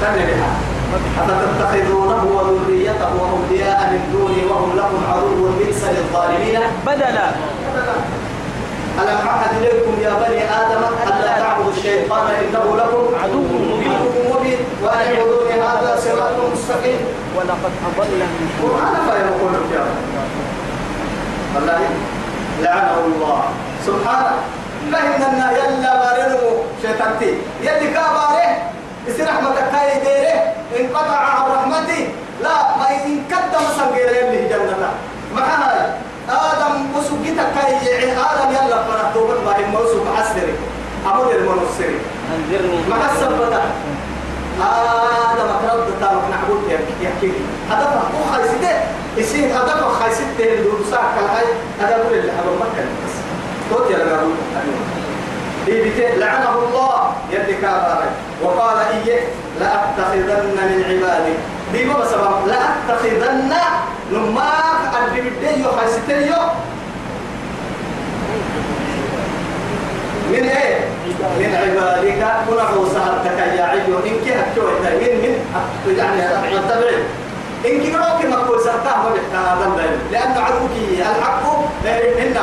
تاني 0.00 0.26
بها. 0.26 0.75
أفتتخذونه 0.94 2.22
وذريته 2.36 3.12
أولياء 3.32 3.78
من 3.92 4.02
دوني 4.12 4.42
وهم 4.50 4.70
لكم 4.76 5.00
عدو 5.12 5.48
بئس 5.58 5.84
للظالمين؟ 5.84 6.60
بدلا. 6.86 7.26
ألم 9.02 9.18
أعهد 9.28 9.52
إليكم 9.60 9.94
يا 10.02 10.12
بني 10.22 10.42
آدم 10.60 10.82
ألا 11.06 11.38
تعبدوا 11.38 11.72
الشيطان 11.76 12.26
إنه 12.42 12.76
لكم 12.76 13.04
عدو 13.22 13.42
مبين. 14.32 14.58
وأن 14.82 14.98
اعبدوني 14.98 15.52
هذا 15.52 15.90
صراط 16.04 16.36
مستقيم. 16.52 17.00
ولقد 17.36 17.72
أضل 17.86 18.20
منكم 18.40 18.62
قرآن 18.62 18.94
فيقول 19.06 19.52
يا 19.74 19.84
والله 21.54 21.80
لعنه 22.62 22.96
الله. 23.06 23.42
سبحانه. 23.86 24.36
فإننا 24.92 25.46
يلا 25.58 25.92
بارنو 26.00 26.44
شيطانتي 26.82 27.30
يلي 27.62 27.88
كاباره. 27.94 28.46
يصير 29.08 29.26
رحمتك 29.28 29.62
هاي 29.62 30.00
ديره 30.00 30.36
انقطع 30.80 31.16
عن 31.16 31.50
رحمتي 31.50 32.08
لا 32.42 32.76
ما 32.78 32.90
إن 32.90 33.20
قدم 33.32 33.64
سنجير 33.78 34.08
يلي 34.12 34.48
جنة. 34.48 34.90
مع 35.34 35.42
هاي 35.42 35.90
آدم 36.28 36.86
وسجتك 36.96 37.52
هاي 37.56 38.12
آدم 38.12 38.50
يلا 38.50 38.82
فرحتوبك 38.84 39.36
باهي 39.46 39.64
موسو 39.64 40.04
معسري 40.04 40.54
أمر 41.06 41.30
المنصري 41.30 41.98
مع 42.90 42.96
السبتة 43.12 43.62
آدم 44.60 45.48
أقرب 45.48 45.86
تامك 46.00 46.22
نعبد 46.30 46.80
يحكي 47.02 47.32
هذا 47.70 48.02
هو 48.18 48.32
خايسته. 48.32 48.80
يصير 49.16 49.56
هو 49.56 49.90
خايسته. 49.90 50.24
اللي 50.38 50.90
ساعة 50.90 51.14
هاي 51.36 51.44
هذا 51.80 51.96
هو 51.96 52.10
اللي 52.10 52.32
حبوا 52.32 52.56
مكة 52.56 52.84
بس 53.06 53.14
توت 53.70 53.90
يا 53.90 53.96
رجال 53.96 54.30
لعنه 56.18 56.58
الله. 56.58 57.12
يدي 57.32 57.54
كاباري 57.54 58.10
وقال 58.42 58.76
إيه 59.06 59.20
لأتخذن 59.60 60.46
من 60.54 60.84
عبادي. 60.88 61.34
دي 61.72 61.84
ما 61.84 61.98
بسبب 61.98 62.46
لأتخذن 62.46 63.52
نماك 64.12 64.80
أدبك 64.96 65.32
بدي 65.42 65.64
حسيتيو 65.64 66.42
من 70.30 70.48
إيه؟ 70.48 70.80
من 71.38 71.54
عبادك. 71.54 72.18
كنا 72.48 72.64
يا 73.54 73.64
عيو. 73.64 73.98
إن 73.98 74.16
كي 74.24 74.34
هكتوه 74.34 74.70
من 74.70 74.84
من 75.86 75.98
يعني 75.98 76.56
التبعين 76.56 77.04
إن 77.64 77.92
ما 78.30 78.36
كو 78.46 78.58
سرتاه 78.58 79.06
وبحكا 79.06 79.38
هذا 79.38 79.66
بين 79.76 80.12
لأن 80.12 80.38
عدوك 80.38 80.74
الحق 81.00 81.42
إن 81.86 82.36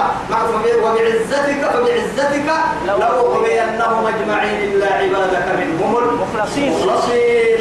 وبعزتك 0.84 1.62
فبعزتك 1.74 2.50
لو 2.88 2.98
أغوينهم 3.01 4.05
أجمعين 4.08 4.74
إلا 4.74 4.93
عبادك 4.93 5.48
منهم 5.60 5.93
مخلصين. 6.22 6.74
المخلصين 6.74 7.60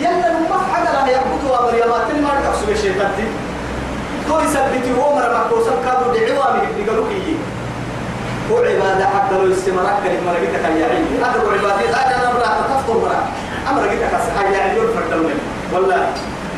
يلا 0.00 0.28
نمح 0.32 0.72
حاجة 0.72 0.92
لا 0.92 1.10
يعبدوا 1.10 1.62
مريمات 1.66 2.08
ما 2.22 2.40
تقصوا 2.44 2.72
الشيطان 2.72 3.10
تو 4.28 4.40
يثبتي 4.40 4.90
هو 5.00 5.14
مرة 5.14 5.46
مكو 5.46 5.60
سكابو 5.64 6.12
دعوا 6.12 6.52
من 6.52 6.84
يقولوا 6.86 7.06
هو 8.50 8.56
عبادة 8.56 9.06
حتى 9.06 9.34
لو 9.34 9.52
استمرك 9.52 9.96
كلمة 10.04 10.32
رجيتك 10.36 10.64
يا 10.64 10.86
عيني. 10.86 11.24
هذا 11.24 11.42
هو 11.42 11.50
عبادة 11.50 11.90
هذا 11.90 12.16
أنا 12.16 12.32
مرة 12.32 12.66
تفطر 12.68 12.98
مرة. 12.98 13.28
أمر 13.70 13.82
رجيتك 13.82 14.14
أصحى 14.14 14.54
يا 14.54 14.58
عيني 14.58 14.80
فرد 14.80 15.12
المن 15.12 15.40
والله. 15.72 16.06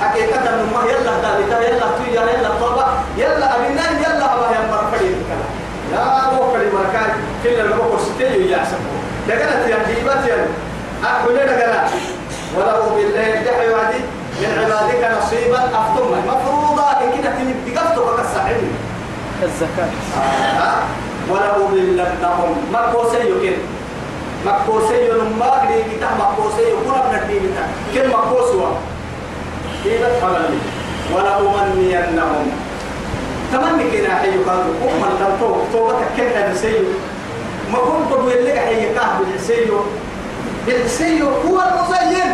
حقيقة 0.01 0.45
ما 0.73 0.81
يلا 0.91 1.13
دابتا 1.23 1.59
يلا 1.69 1.87
تويا 1.99 2.23
يلا 2.33 2.49
طبا 2.61 2.87
يلا 3.19 3.47
أبنا 3.57 3.85
يلا 4.01 4.27
أبا 4.35 4.47
يا 4.55 4.61
مرفعي 4.71 5.11
يا 5.93 6.31
مو 6.35 6.53
كلمة 6.53 6.83
كان 6.93 7.11
كل 7.45 7.61
الموقع 7.61 7.99
ستيو 7.99 8.41
يا 8.49 8.65
سبو. 8.65 8.93
لقنا 9.29 9.67
يا 9.69 9.79
جيبات 9.89 10.25
يا 10.29 10.47
أقول 11.05 11.35
لنا 11.35 11.89
ولو 12.57 12.95
بالله 12.95 13.43
دحي 13.47 13.69
وعدي. 13.71 14.01
من 14.41 14.51
عبادك 14.59 15.03
نصيبا 15.19 15.59
أفتم. 15.65 16.11
مفروضا 16.29 16.89
إن 17.03 17.11
كده 17.23 17.31
تنبي 17.31 17.79
قفتك 17.79 18.17
كالسحيم 18.17 18.73
الزكاة. 19.43 19.91
آه. 20.61 20.83
ولو 21.31 21.67
ضلنهم 21.69 22.57
مكوسي 22.73 23.21
يمكن 23.29 23.57
مكوسي 24.47 25.09
لما 25.09 25.47
قري 25.47 25.83
كتا 25.83 26.09
مكوسي 26.21 26.65
كنا 26.85 27.03
بنتي 27.13 27.39
بتا 27.39 27.65
كل 27.95 28.09
مكوسوا 28.09 28.71
كيف 29.85 30.25
ولو 31.15 31.51
منينهم 31.75 32.51
تمني 33.53 33.85
كنا 33.91 34.15
حي 34.15 34.31
قالوا 34.31 34.75
أم 34.83 35.03
التوبة 35.05 35.65
توبة 35.73 35.95
كنا 36.17 36.53
نسيو 36.53 36.85
ما 37.73 37.79
كنت 37.79 38.13
بقول 38.13 38.45
لك 38.47 38.59
حي 38.59 38.95
كاه 38.95 39.19
بالسيو 39.19 39.81
بالسيو 40.67 41.27
هو 41.29 41.61
المزين. 41.61 42.31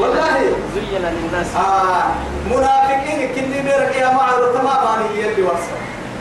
والله. 0.00 0.38
زين 0.74 1.02
للناس. 1.02 1.46
آه. 1.56 2.04
منافقين 2.50 3.28
كني 3.34 3.62
بيرك 3.62 3.96
يا 4.00 4.12
معرض 4.12 4.52
تماما 4.54 4.98
يلي 5.16 5.42
وصل 5.42 5.76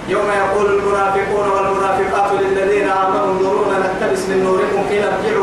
يوم 0.09 0.25
يقول 0.37 0.65
المنافقون 0.79 1.49
والمنافقات 1.49 2.31
للذين 2.41 2.89
آمنوا 2.89 3.25
انظرونا 3.25 3.79
نقتبس 3.79 4.19
من 4.29 4.43
نوركم 4.43 4.89
قيل 4.89 5.03
ارجعوا. 5.03 5.40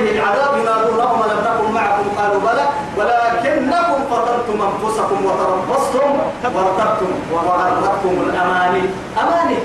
قبله 0.00 0.10
العذاب 0.12 0.58
ينادونهم 0.58 1.20
لم 1.30 1.40
نكن 1.44 1.74
معكم 1.74 2.04
قالوا 2.18 2.40
بلى 2.40 2.64
ولكنكم 2.96 4.00
فتنتم 4.10 4.58
أنفسكم 4.62 5.24
وتربصتم 5.26 6.10
وارتبتم 6.54 7.12
وغرتكم 7.32 8.14
الأماني. 8.26 8.82
أماني. 9.22 9.58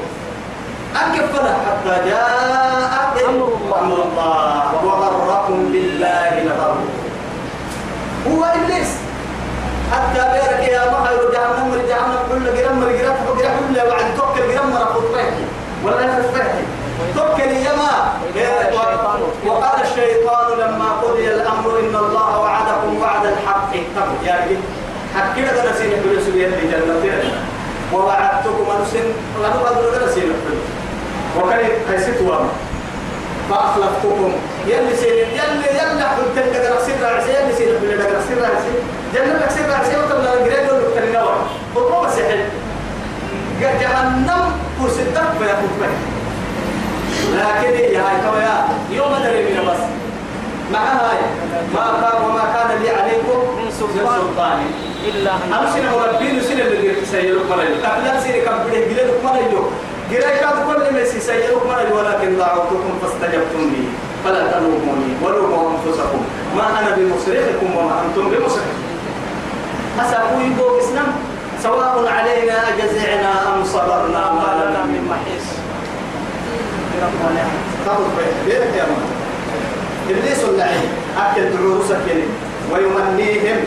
أكفنا 0.96 1.58
حتى 1.66 2.10
جاء 2.10 3.16
أمر 3.80 3.98
الله. 4.04 4.72
وغركم 4.84 5.72
بالله 5.72 6.42
الغرور 6.42 6.92
هو 8.32 8.44
إبليس. 8.44 8.92
حتى 9.92 10.22
بيرك 10.34 10.64
يا 10.72 10.92
محر 10.92 11.16
جهنم 11.34 11.70
جهنم 11.90 12.20
كل 12.32 12.46
جرم 12.58 12.80
جرم 13.00 13.14
حق 13.14 13.38
جرم 13.38 13.58
كل 13.70 13.78
وعد 13.90 14.08
توكل 14.18 14.54
جرم 14.54 14.76
خطبه 14.76 15.26
ولا 15.84 16.02
يفتح 16.20 16.48
توكل 17.16 17.52
يما 17.52 18.14
وقال 19.48 19.82
الشيطان 19.82 20.60
لما 20.60 20.92
قضي 21.04 21.28
الأمر 21.34 21.80
إن 21.80 21.96
الله 21.96 22.40
وعدكم 22.40 23.02
وعد 23.02 23.26
الحق. 23.26 23.76
يا 24.26 24.36
رجل 24.46 24.60
حق 25.16 25.36
كده 25.38 25.72
نسينا 25.72 25.96
كل 26.04 26.22
سبيل 26.22 26.54
الجنة 26.54 27.34
ووعدتكم 27.94 28.66
لأنه 29.42 29.60
بدر 29.64 30.06
نسينا 30.06 30.34
كل 30.44 30.58
وكان 31.40 31.60
قيسيت 31.92 32.22
وام 32.22 32.48
فأخلفتكم. 33.50 34.34
يلي 34.68 34.96
سيد 34.96 35.14
يلي 35.14 35.68
يلي 35.70 36.04
حلت 36.04 36.38
لك 36.38 36.72
نفسي 36.76 36.92
رأسي 37.04 37.30
يلي 37.30 37.54
سيد 37.58 37.80
في 37.80 37.86
لك 37.86 38.16
نفسي 38.16 38.34
رأسي. 38.34 38.74
جنة 39.14 39.34
لك 39.40 39.52
سيد 39.52 39.70
راسي 39.70 39.98
وتبلا 39.98 40.34
الجريد 40.34 40.68
كترنا 40.92 41.24
وام 41.24 41.38
بطوبة 41.76 42.10
سحل 42.10 42.40
جهنم 43.62 44.52
كرسي 44.82 45.02
الدب 45.02 45.42
يا 45.42 45.56
خطبة 45.56 46.15
لكن 47.36 47.74
هي 47.78 47.98
هاي 47.98 48.18
كما 48.24 48.40
يا 48.44 48.56
يوم 48.98 49.14
دري 49.24 49.44
من 49.44 49.68
بس 49.70 49.82
مع 50.74 50.80
هاي؟ 50.80 51.18
ما 51.76 51.86
كان 52.02 52.22
وما 52.26 52.44
كان 52.54 52.82
لي 52.82 52.90
عليكم 52.90 53.40
من 53.58 53.72
سلطان. 53.80 54.60
إلا 55.10 55.32
أن 55.32 55.54
أمسنا 55.54 55.92
مربين 55.92 56.42
سنة 56.42 56.62
اللي 56.62 57.06
سيرك 57.06 57.46
مريض 57.50 57.86
قبل 57.86 58.22
سنة 58.24 58.38
كم 58.46 58.58
بده 58.66 58.80
جلد 58.80 59.12
مريض 59.24 59.54
جراي 60.12 60.38
كاد 60.40 60.58
كل 60.68 61.02
مسي 61.02 61.20
سيرك 61.20 61.62
مريض 61.68 61.92
ولكن 61.98 62.38
دعوتكم 62.38 63.00
فاستجبتم 63.02 63.62
لي. 63.74 63.86
فلا 64.26 64.52
تلوموني 64.52 65.12
ولوموا 65.24 65.70
أنفسكم. 65.72 66.22
ما 66.58 66.80
أنا 66.80 66.96
بمصرخكم 66.98 67.76
وما 67.78 68.02
أنتم 68.06 68.30
بمصرخ 68.30 68.64
أسأقوا 70.00 70.42
يبو 70.42 70.80
إسلام 70.80 71.08
سواء 71.64 72.08
علينا 72.08 72.54
أجزعنا 72.70 73.32
أم 73.54 73.64
صبرنا 73.64 74.32
ما 74.32 74.50
لنا 74.66 74.84
من 74.86 75.08
محيص. 75.10 75.55
يا 78.78 78.86
إبليس 80.10 80.44
اللعين 80.44 80.90
أكل 81.18 81.58
دروسك 81.58 81.98
كلي 82.06 82.24
ويمنيهم 82.72 83.58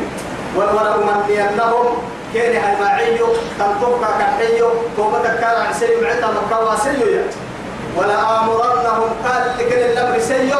ولأمنينهم 0.56 1.86
كان 2.34 2.52
الماعي 2.74 3.18
تنطبك 3.58 4.06
كحيو 4.20 4.68
توبتك 4.96 5.40
كان 5.40 5.56
عن 5.66 5.72
سيء 5.72 6.02
معتا 6.02 6.26
مكوا 6.26 6.76
سيء 6.76 7.22
ولا 7.96 8.40
آمرنهم 8.40 9.10
قال 9.24 9.42
لكن 9.58 9.76
الأمر 9.78 10.18
سيء 10.18 10.54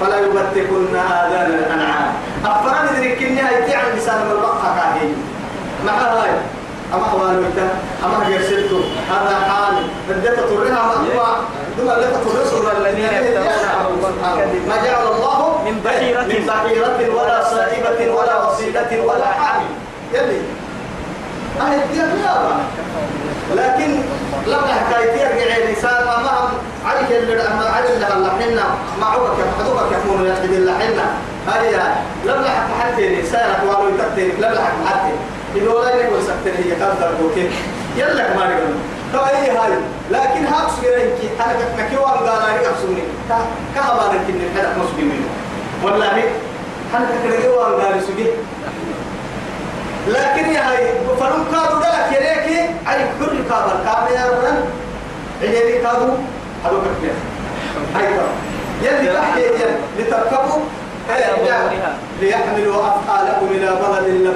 فلا 0.00 0.18
يبتكن 0.20 0.96
آذان 0.96 1.50
الأنعام 1.54 2.12
أفران 2.44 2.86
ذلك 2.96 3.22
إني 3.22 3.40
هاي 3.40 3.74
عن 3.74 3.96
لسان 3.96 4.24
من 4.24 4.30
البقى 4.32 4.56
كاهي 4.62 5.08
مع 5.86 5.92
هاي 5.92 6.30
أما 6.94 7.06
أوالو 7.12 7.42
إتا 7.48 7.68
أما 8.04 8.28
هجرسلتو 8.28 8.80
هذا 9.10 9.36
حال 9.48 9.74
بدأت 10.08 10.38
تطرها 10.38 10.86
مأموع 10.86 11.28
ثم 11.76 11.86
لا 11.86 12.08
الذين 12.78 13.06
ما 14.68 14.76
جعل 14.84 15.06
الله 15.06 15.62
من 15.64 15.80
بحيرة. 15.84 16.20
من 16.20 16.46
بحيرة 16.46 17.14
ولا 17.14 17.44
صائبة 17.50 18.14
ولا 18.14 18.46
وصيلة 18.46 19.02
ولا 19.04 19.26
حامل 19.26 19.66
يلي. 20.12 20.40
أهل 21.60 21.82
الدنيا 21.82 22.34
لكن 23.54 24.02
لما 24.46 24.66
حكايتي 24.66 25.26
أرجع 25.26 25.70
لسان 25.70 26.02
أمام 26.02 26.48
عليك 26.86 27.12
اللي 27.12 27.42
أما 27.42 27.64
علي 27.64 27.94
اللي 27.94 28.06
هلا 28.06 28.64
معوك 29.00 29.36
حدوك 29.58 29.78
يكون 29.92 30.26
يحدد 30.26 30.52
اللي 30.52 30.72
حنا. 30.72 31.06
هذه 31.46 31.94
لما 32.24 32.48
حكى 32.48 32.74
حتى 32.80 33.22
سيرك 33.22 33.60
وارو 33.68 33.88
يتكتني 33.88 34.32
لما 34.40 34.60
حتى. 34.86 35.12
إذا 35.56 35.70
ولا 35.70 35.94
يقول 35.94 36.22
سكتني 36.22 36.64
هي 36.66 36.72
قدر 36.82 37.10
بوكين 37.20 37.50
يلا 37.96 38.34
ما 38.36 38.44
نقول 38.46 38.74
تو 39.12 39.18
أي 39.18 39.50
هاي 39.50 39.72
لكن 40.10 40.46
هاكس 40.46 40.72
غيرك 40.82 41.18
أنا 41.40 41.52
كنكي 41.76 41.96
وان 41.96 42.10
قال 42.28 42.28
أنا 42.50 42.56
كبسوني 42.62 43.02
كهبا 43.74 44.04
نكين 44.14 44.40
الحدث 44.42 44.78
مسلمين 44.78 45.24
والله 45.84 46.12
أنا 46.94 47.06
كنكي 47.24 47.48
وان 47.48 47.72
قال 47.80 48.02
سجي 48.02 48.26
لكن 50.08 50.52
يا 50.52 50.70
هاي 50.70 50.92
فلم 51.20 51.44
كادوا 51.52 51.78
دلك 51.80 52.12
يريكي 52.20 52.60
أي 52.60 53.04
كل 53.20 53.48
كابر 53.48 53.76
كابر 53.84 54.10
يا 54.14 54.26
رب. 54.30 54.64
عيني 55.42 55.78
كادوا 55.82 56.14
هذا 56.64 56.78
كفيا 56.84 57.14
هاي 57.94 58.06
يلي 58.82 59.12
تحكي 59.14 59.40
يلي 59.40 59.76
لتركبوا 59.98 60.60
ليحملوا 62.20 62.86
أثقالكم 62.88 63.46
إلى 63.50 63.66
بلد 63.66 64.08
لم 64.08 64.34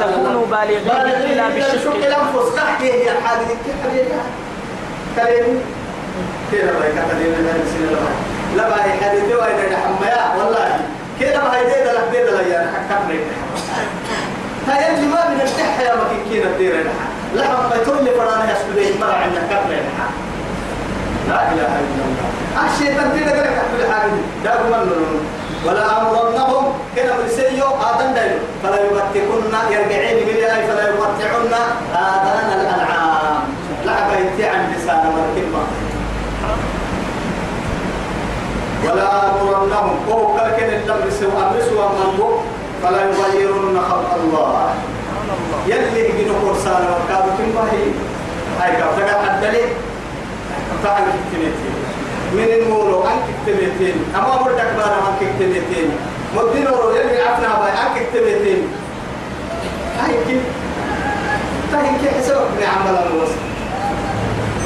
تكونوا 0.00 0.46
بالغين 0.46 1.30
إلا 1.32 1.48
بالشق 1.48 1.94
الأنفس 1.94 2.54
تحكي 2.56 2.92
هي 2.92 3.10
الحاجة 3.12 3.46
كيف 3.46 3.74
حبيبها 3.84 4.22
كلمة 5.16 5.60
كده 6.52 6.72
بقى 6.72 6.90
كتلين 6.90 7.30
من 7.30 7.70
سنة 7.74 8.00
لا 8.56 8.68
بقى 8.68 8.82
حديثي 8.82 9.34
وين 9.34 9.76
حمايا 9.76 10.34
والله 10.38 10.80
كده 11.20 11.42
ما 11.44 11.56
هي 11.56 11.64
ديدا 11.64 11.92
لك 11.92 12.04
ديدا 12.12 12.30
لا 12.30 12.46
يعني 12.46 12.68
حكمنا 12.90 13.20
هاي 14.68 14.94
اللي 14.94 15.06
ما 15.06 15.28
من 15.28 15.40
التحة 15.40 15.82
يا 15.82 15.94
مكيكين 15.96 16.46
الدير 16.46 16.72
لها 16.74 17.06
لحظة 17.34 17.68
ما 17.68 17.76
تقول 17.84 18.04
لي 18.04 18.10
فرانا 18.10 18.52
يسبدين 18.52 19.00
مرة 19.00 19.12
عندنا 19.12 19.40
كبر 19.50 19.70
لها 19.70 20.10
لا 21.28 21.52
إله 21.52 21.66
إلا 21.80 22.04
الله 22.04 22.72
الشيطان 22.72 23.20
كده 23.20 23.30
قال 23.30 23.40
لك 23.40 23.46
أحمل 23.58 23.92
حاجة 23.94 24.10
ده 24.44 24.54
هو 24.54 24.84
ولا 25.66 26.00
أمرنهم 26.00 26.64
كنا 26.96 27.12
مرسيو 27.18 27.66
آدم 27.88 28.14
دايلو 28.14 28.38
فلا 28.62 28.78
يبتكن 28.84 29.40
يرجعين 29.70 30.16
أي 30.26 30.66
فلا 30.68 30.88
يبتعن 30.88 31.52
آذان 31.94 32.48
الأنعام. 32.60 33.42
لعب 33.84 34.10
يتعن 34.10 34.72
لسان 34.72 35.04
مركبة. 35.16 35.62
ولا 38.84 39.08
أمرنهم 39.30 39.96
وهو 40.08 40.36
كالكن 40.36 40.64
الأمر 40.64 41.10
سوى 41.20 41.28
أمر 41.28 41.60
سوى 41.68 41.86
من 41.88 42.20
فلا 42.82 43.00
يغيرن 43.00 43.80
خلق 43.90 44.14
الله. 44.24 44.74
يلي 45.66 46.00
يجينا 46.08 46.34
قرصان 46.44 46.82
وكادو 46.90 47.30
كم 47.38 47.50
باهي 47.56 47.84
هاي 48.60 48.72
كابتك 48.76 49.10
الدليل 49.30 49.68
فعل 50.84 51.02
كتنتين 51.32 51.69
من 52.32 52.48
المولو 52.60 53.02
أنك 53.02 53.26
كتنتين 53.46 53.94
أما 54.16 54.42
بردك 54.42 54.70
بانا 54.76 54.98
أنك 55.08 55.18
كتنتين 55.20 55.90
مدين 56.36 56.66
ورو 56.66 56.90
يلي 56.90 57.22
عفنا 57.22 57.48
باي 57.58 57.72
أنك 57.72 58.08
كتنتين 58.08 58.68
هاي 60.00 60.14
كيف 60.26 60.42
هاي 61.72 61.88
كيف 62.00 62.16
حسبك 62.18 62.50
من 62.56 62.66
عمل 62.66 62.98
الوصف 63.06 63.38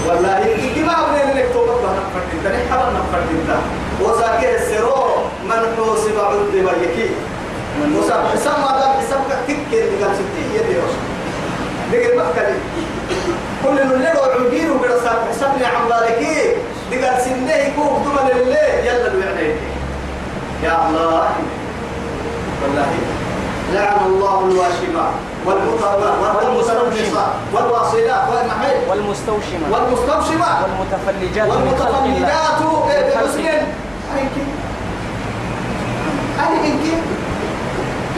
والله 0.09 0.39
كما 0.77 0.93
أبني 0.93 1.41
لك 1.41 1.49
توبة 1.53 1.73
نفرد 1.75 2.29
انت 2.33 2.47
نحبا 2.47 2.93
نفرد 2.93 3.29
انت 3.31 3.59
وساكي 4.01 4.57
السرور 4.57 5.25
من 5.45 5.75
حوسب 5.77 6.19
عذب 6.21 6.69
يكي 6.83 7.11
وساك 7.99 8.27
حساب 8.35 8.59
ما 8.59 8.81
دام 8.81 8.93
حسابك 9.01 9.39
تكي 9.49 9.85
اللي 9.85 10.05
قال 10.05 10.15
ستين 10.17 10.49
يدي 10.55 10.79
وش 10.79 10.95
دقل 11.93 12.17
مكة 12.19 12.55
كل 13.65 13.79
اللي 13.81 14.13
لو 14.15 14.23
عمدين 14.23 14.71
وقرا 14.71 15.01
ساك 15.05 15.19
حسابني 15.31 15.65
عم 15.67 15.89
ذلك 15.89 16.19
دي 16.91 17.05
قال 17.07 17.23
سنة 17.23 17.53
يكون 17.55 18.03
دمل 18.05 18.31
الليل 18.41 18.87
يلا 18.87 19.07
الوعدين 19.07 19.57
يا 20.63 20.89
الله. 20.89 21.29
والله. 22.63 22.87
لعن 23.73 24.07
الله 24.07 24.41
الواشمات 24.45 25.15
والمتنمصات 25.47 26.79
والواصلات 27.53 28.23
والمستوشمة. 28.91 29.67
والمستوشمات 29.73 30.57
والمتفلجات. 30.63 31.49
والمتفلجات. 31.51 32.31
الله. 33.19 33.63
هاي 34.15 34.23
كيف 34.35 34.51
هاي 36.39 36.71
كيف 36.83 37.03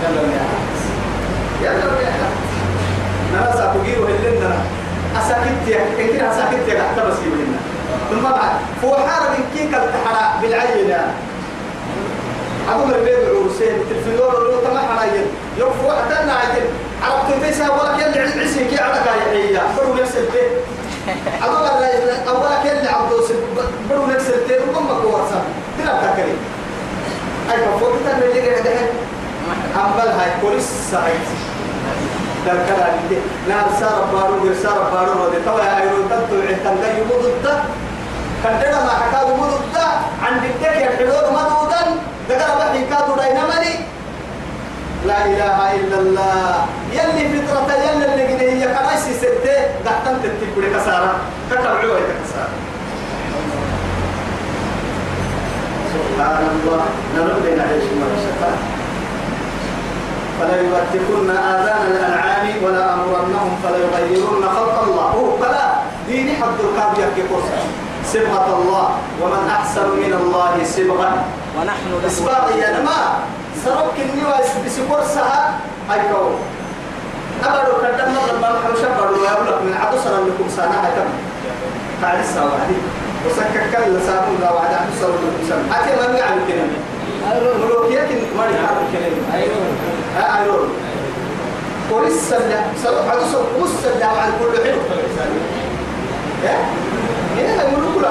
يلا 0.03 0.23
يا 0.33 1.73
يلا 1.73 2.01
يا 2.01 2.13
أنا 3.35 3.53
سأقول 3.53 3.87
هلنا 3.87 4.57
أساكت 5.19 5.69
يا 5.69 5.79
إن 5.79 6.09
كنا 6.09 6.31
أساكت 6.33 6.69
يا 6.69 6.83
حتى 6.83 7.01
بس 7.09 7.19
يبينا 7.27 7.59
ثم 8.11 8.23
بعد 8.23 8.53
فو 8.83 8.95
حارب 8.95 9.35
كيك 9.55 9.75
التحرى 9.75 10.41
بالعينة. 10.43 11.15
أقول 12.69 12.95
البيت 12.95 13.29
عروسين 13.29 13.75
التلفزيون 13.75 14.35
لو 14.35 14.61
تما 14.61 14.81
حرايين 14.81 15.27
يوفو 15.59 15.91
حتى 15.91 16.27
نعجل 16.27 16.67
عرفت 17.03 17.45
تيسا 17.45 17.71
ولا 17.71 17.97
كان 17.99 18.41
عسي 18.41 18.65
كي 18.65 18.79
على 18.79 19.01
كايحية 19.05 19.63
برو 19.77 19.95
نفس 19.95 20.17
البيت. 20.17 20.53
أقول 21.43 21.67
أولا 22.29 22.63
كان 22.65 22.87
عبدو 22.87 23.17
برو 23.91 24.07
نفس 24.07 24.27
البيت. 24.31 24.61
وكم 24.69 24.87
بكورسا 24.87 25.43
تلا 25.79 25.93
تكري 25.93 26.35
أي 27.53 27.59
فوق 27.81 27.93
تنا 28.05 28.27
اللي 28.27 28.41
قاعد 28.51 28.67
هاي 28.67 28.89
أمبل 29.85 30.09
هاي 30.09 30.31
بوليس 30.43 30.71
سايت 30.91 31.27
تذكر 32.47 32.79
اللي 33.05 33.19
نار 33.49 33.69
سار 33.81 34.05
بارو 34.13 34.35
غير 34.43 34.55
سار 34.63 34.79
بارو 34.93 35.27
ودي 35.27 35.37
توا 35.47 35.81
أيرو 35.81 36.03
تدو 36.11 36.43
عتان 36.49 36.77
كي 36.83 36.91
يمدد 37.01 37.47
كدنا 38.45 38.85
ما 38.87 38.91
حكاو 38.91 39.29
يمدد 39.29 39.77
عند 40.23 40.45
الدك 40.45 40.77
يحلون 40.77 41.27
مدودا 41.37 41.83
ذكر 42.29 42.51
بحي 42.59 42.85
كادو 42.91 43.17
داينامني 43.17 43.75
لا 45.07 45.25
إله 45.27 45.59
إلا 45.75 45.99
الله. 45.99 46.67
يلي 46.93 47.43
فطرة 47.47 47.75
يلي 47.75 48.05
اللي 48.15 48.25
قد 48.35 48.41
هي. 48.43 48.75
كرايسي 48.75 49.15
ستة. 49.15 49.59
دحتن 49.85 50.17
تتبقى 50.23 50.71
كسارة. 50.75 51.13
كتبعوها 51.51 52.01
كسارة. 52.23 52.55
سبحان 55.93 56.49
الله. 56.55 56.85
نرد 57.15 57.43
بين 57.43 57.61
عيش 57.61 57.87
مرشقة 58.01 58.51
فلا 60.41 60.57
يبتكن 60.61 61.31
آذان 61.31 61.83
الأنعام 61.91 62.47
ولا 62.65 62.95
أمرنهم 62.95 63.53
فلا 63.63 63.79
يغيرن 63.79 64.45
خلق 64.57 64.77
الله. 64.83 65.03
هو 65.03 65.37
فلا. 65.41 65.67
ديني 66.09 66.33
حد 66.37 66.59
الكاب 66.61 66.93
يحكي 66.99 67.23
قرصة 67.31 67.61
صبغة 68.13 68.49
الله. 68.59 68.87
ومن 69.23 69.43
أحسن 69.57 69.89
من 69.97 70.13
الله 70.21 70.55
صبغة 70.65 71.11
ونحن 71.57 71.85
له. 71.91 72.07
إسباق 72.07 72.47
يا 72.63 72.69
نما 72.81 73.01
سرق 73.65 73.95
النوا 73.99 74.39
بسكور 74.67 75.03
سها. 75.15 75.59
أي 75.93 76.01
كون. 76.13 76.35
أبدو 77.45 77.73
كدنا 77.83 78.21
لما 78.33 78.49
نحن 78.57 78.71
شبروا 78.83 79.19
ويقولك 79.19 79.59
من 79.67 79.75
عدو 79.81 79.97
سنة 80.05 80.19
لكم 80.25 80.49
هاي 80.61 80.93
كم 80.97 81.09
تعالي 82.03 82.21
الساعة 82.21 82.45
واحدة 82.45 82.81
وسكك 83.27 83.65
كل 83.73 84.03
ساعة 84.07 84.29
لا 84.41 84.53
واحدة 84.53 84.77
عدو 84.77 84.93
سنة 85.01 85.09
لكم 85.09 85.43
سنة. 85.49 85.65
أكيد 85.77 85.95
ما 86.01 86.07
نعلم 86.21 86.43
كلمة. 86.49 86.77
ما 88.37 88.45
نعلم 88.57 88.87
كلمة. 88.93 89.21
ها 90.17 90.43
أيرون 90.43 90.69
ولسه 91.91 92.15
عدو 92.29 92.29
سنة 92.29 92.73
بس 92.75 92.87
سنة 93.83 94.07
عن 94.07 94.33
كل 94.41 94.65
حلو 94.65 94.81
يا 96.45 96.59
هنا 97.55 97.63
يقولوا 97.63 97.95
كل 97.95 98.05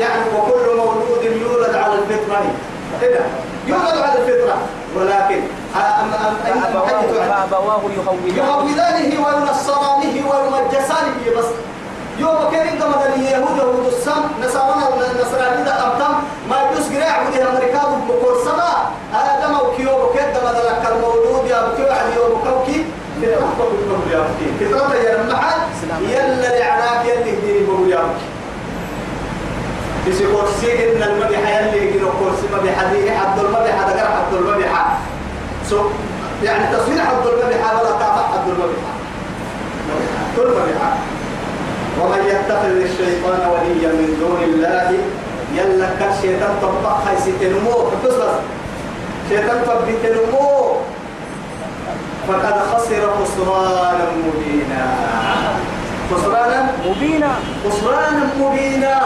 يعني 0.00 0.22
وكل 0.38 0.76
مولود 0.76 1.22
يولد 1.24 1.74
على 1.74 1.92
الفطرة؟ 1.94 2.42
كده 3.00 3.20
يولد 3.66 3.98
على 4.02 4.18
الفطرة. 4.18 4.56
ولكن 4.96 5.40
أم 5.76 6.10
أم 6.14 6.36
أم 6.52 6.72
فأبواه 7.50 7.80
يهودانه 8.36 9.26
وينصرانه 9.26 10.14
ويمجسانه 10.30 11.38
بس. 11.38 11.44
يوم 12.18 12.50
كان 12.52 12.68
إنت 12.68 12.82
مثلا 12.82 13.14
اليهود 13.14 13.58
يهود 13.58 13.86
السم 13.86 14.22
نصارى 14.44 14.74
النصراني 15.12 15.64
ده 15.64 15.86
أمتم 15.86 16.14
ما 16.50 16.56
يجوز 16.62 16.96
قراء 16.96 17.10
عبده 17.10 17.50
أمريكا 17.50 17.82
بقول 18.08 18.44
سما 18.44 18.90
ما 19.52 19.60
وكيو 19.60 20.04
وكيد 20.04 20.32
ده 20.34 20.40
مثلا 20.50 20.72
كالمولود 20.84 21.50
يا 21.50 21.68
بكيو 21.68 21.86
على 21.86 22.14
يوم 22.16 22.40
كوكي. 22.44 22.84
كده 23.22 23.36
بقول 23.36 24.12
يا 24.12 24.18
بكي 24.18 24.64
كده 24.70 24.94
يا 24.94 25.20
المحل 25.20 25.60
يلا 26.10 26.58
لعناك 26.58 27.06
يلي 27.06 27.30
ديني 27.36 27.66
بقول 27.66 27.90
يا 27.90 27.96
بكي 27.96 28.26
بس 30.08 30.18
كرسي 30.18 30.92
إن 30.92 31.02
المدح 31.02 31.38
يلي 31.56 31.92
كده 31.92 32.06
كرسي 32.20 32.46
مدح 32.52 32.82
ديني 32.92 33.10
عبد 33.10 33.38
المدح 33.38 33.74
هذا 33.80 33.92
قرأ 34.00 34.08
عبد 34.08 34.34
المدح 34.34 34.98
سو 35.70 35.80
يعني 36.42 36.76
تصوير 36.76 37.00
عبد 37.00 37.26
المدح 37.26 37.72
ولا 37.72 37.90
تابع 37.90 38.24
عبد 38.34 38.48
المدح 38.48 38.82
كل 40.36 40.48
مدح 40.48 40.96
ومن 42.00 42.22
يتخذ 42.26 42.76
الشيطان 42.76 43.50
وليا 43.50 43.88
من 43.92 44.16
دون 44.20 44.42
الله 44.42 44.98
يلا 45.54 45.88
كشيطان 46.00 46.54
طبق 46.62 46.92
هاي 47.06 47.16
ستنمو 47.16 47.90
بس 48.04 48.12
بس 48.14 48.22
شيطان 49.28 49.62
طبق 49.66 49.86
تنمو 50.02 50.76
فقد 52.28 52.54
خسر 52.72 53.10
خسرانا 53.18 54.06
مبينا. 54.26 54.86
خسرانا؟ 56.10 56.72
مبينا. 56.86 57.30
خسرانا 57.64 58.30
مبينا. 58.40 59.00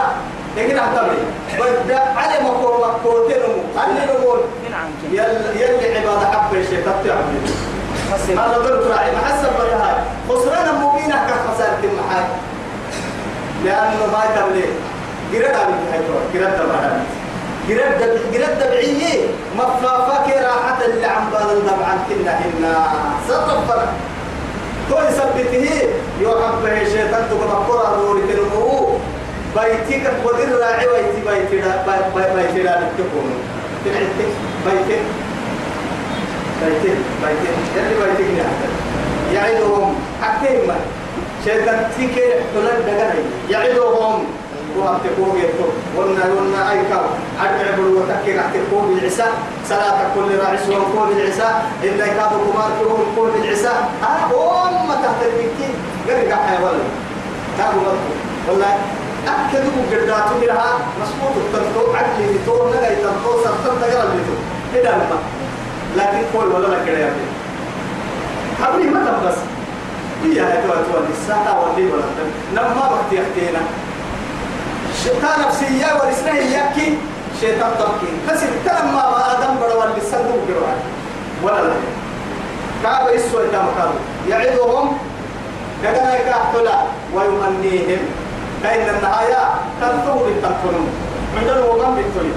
لكن 0.57 0.77
أعتبري. 0.77 1.23
بدا 1.59 1.99
على 1.99 2.43
مكو 2.43 2.73
مكو 2.85 3.29
تنمو 3.29 3.61
على 3.77 3.93
نمو 3.93 4.33
من 4.63 4.73
عنك 4.73 4.99
يلا 5.11 5.51
يلا 5.61 5.99
عبادة 5.99 6.31
حب 6.31 6.55
الشيطان 6.55 6.95
تعمل 7.05 7.41
خسر. 8.11 8.33
هذا 8.33 8.57
ضرب 8.57 8.91
راعي 8.91 9.11
ما 9.11 9.17
حسب 9.17 9.49
بها 9.59 10.03
خسرانا 10.29 10.71
مبينا 10.71 11.15
كخسارة 11.27 11.79
المحاي 11.83 12.23
لأنه 13.65 14.05
ما 14.13 14.23
تبلي 14.35 14.65
قرد 15.33 15.55
على 15.55 15.73
هاي 15.91 15.99
تور 16.07 16.21
قرد 16.33 16.69
بعد 16.69 17.01
قرد 17.69 18.19
قرد 18.33 18.69
بعيه 18.71 19.27
مفافك 19.57 20.27
راحة 20.43 20.85
اللي 20.85 21.05
عم 21.05 21.29
بدل 21.29 21.61
طبعا 21.69 21.97
كنا 22.09 22.39
هنا. 22.39 22.73
سطفر 23.27 23.81
كل 24.89 25.13
سبته 25.13 25.89
يوحب 26.21 26.63
به 26.63 26.83
شيطان 26.83 27.23
تقول 27.29 27.49
قرى 27.67 27.97
دوري 27.97 28.21
كلمه 28.21 28.97
بيتك 29.55 30.13
ودير 30.25 30.59
راعي 30.59 30.87
بيتي 30.87 31.21
بيتي 31.27 31.55
بيتي 31.55 32.35
بيتي 32.35 32.63
لا 32.63 32.79
تكون 32.97 33.31
تبعتك 33.85 34.31
بيتك. 34.65 35.03
بيتك 36.61 36.97
بيتك. 37.21 37.55
اللي 37.77 37.95
بيتك 37.99 38.45
يعدهم. 39.33 39.95
حكيم 40.21 40.71
شيطان 41.45 41.89
تيكي 41.97 42.21
حلال 42.53 42.85
دغني 42.85 43.23
يعدهم. 43.49 44.25
وأبتكوا 44.77 45.37
يتو. 45.37 45.67
ونا 45.97 46.25
ونا 46.25 46.71
أيكا 46.71 46.99
أرجع 47.41 47.75
بلو 47.77 47.99
وتكي 47.99 48.39
أبتكوا 48.39 48.81
بالعساء 48.81 49.33
صلاة 49.69 49.99
كل 50.15 50.37
راعس 50.39 50.69
وقول 50.69 51.13
بالعساء 51.13 51.71
إلا 51.83 52.07
كادوا 52.07 52.39
كمار 52.53 52.71
كلهم 52.79 53.05
قول 53.17 53.29
بالعساء 53.31 53.89
ها 54.01 54.25
أم 54.25 54.89
تحت 55.03 55.19
البيتين. 55.25 55.75
قرق 56.07 56.39
حيوان 56.47 56.79
مدكو 57.59 58.11
والله 58.47 58.77
أكدوا 59.27 59.83
قرداتو 59.91 60.39
بلها 60.41 60.77
مسموط 61.01 61.33
التنطو 61.37 61.93
عدلي 61.95 62.39
تو 62.45 62.69
نغاي 62.69 62.95
تنطو 62.95 63.43
سرطن 63.43 63.81
تقرأ 63.81 64.05
بيتو. 64.05 64.35
إذا 64.73 64.91
لما 64.91 65.19
لكن 65.95 66.23
قول 66.33 66.47
ولا 66.47 66.67
لا 66.67 66.85
كده 66.85 66.97
يا 66.97 67.13
حبري 68.63 68.83
ما 68.83 68.99
تبس 68.99 69.37
هي 70.23 70.39
هاي 70.39 70.61
تو 70.61 70.67
تو 70.67 70.99
الساعة 71.13 71.61
واللي 71.61 71.91
ولا 71.91 72.03
نما 72.55 72.91
وقت 72.91 73.11
يحكينا 73.11 73.59
شيطان 75.03 75.39
نفسية 75.47 75.93
والإسنة 75.93 76.31
يكي 76.31 76.97
شيطان 77.41 77.71
تبكي 77.79 78.11
بس 78.29 78.39
تلما 78.65 79.31
آدم 79.31 79.55
بدو 79.55 79.83
اللي 79.83 80.01
صندوق 80.11 80.41
جروان 80.47 80.79
ولا 81.43 81.67
لا؟ 81.67 81.73
كعب 82.83 83.09
يسوى 83.15 83.43
تمكارو 83.47 83.97
يعظهم 84.29 84.97
كذا 85.83 86.15
يكحتلا 86.15 86.77
ويمنيهم. 87.15 87.99
فإن 88.63 88.95
النهاية. 88.95 89.41
تنتهي 89.81 90.23
بالتنفنون 90.23 90.89
عندنا 91.37 91.65
وقام 91.65 91.95
بالتوي 91.95 92.31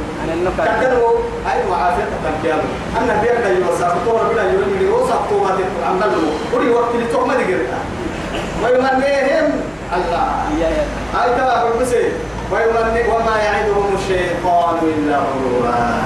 كذا 0.81 1.01
هاي 1.47 1.59
معافية 1.71 2.05
تنكيال 2.25 2.59
أنا 2.99 3.23
بيرد 3.23 3.59
يوسف 3.59 3.95
طور 4.07 4.23
بلا 4.33 4.43
يقول 4.43 4.65
لي 4.79 4.85
يوسف 4.85 5.33
ما 5.33 5.51
تفهم 5.51 6.01
له 6.01 6.57
ولي 6.57 6.71
وقت 6.71 6.95
اللي 6.95 7.07
تهم 7.07 7.33
دقيقة 7.33 7.79
ويمنيهم 8.63 9.51
الله. 9.97 10.29
هاي 11.15 11.31
تبع 11.37 11.81
بسي 11.81 12.13
ويمني 12.53 13.09
وما 13.09 13.37
يعدهم 13.45 13.95
الشيطان 13.95 14.77
إلا 14.83 15.17
غرورا. 15.17 16.03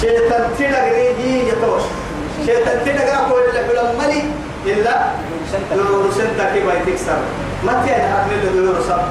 شيطان 0.00 0.50
تلقى 0.58 1.06
يتوش. 1.48 1.82
شيطان 2.46 2.84
تلقى 2.84 3.16
أقول 3.16 3.42
لك 3.54 3.66
لما 3.74 4.22
إلا 4.66 4.94
دور 5.74 6.10
سنتا 6.10 6.52
كي 6.54 6.60
باي 6.60 6.78
تكسر. 6.86 7.18
ما 7.66 7.82
تيجي 7.82 7.94
حقل 7.94 8.42
دور 8.54 8.80
سب 8.88 9.02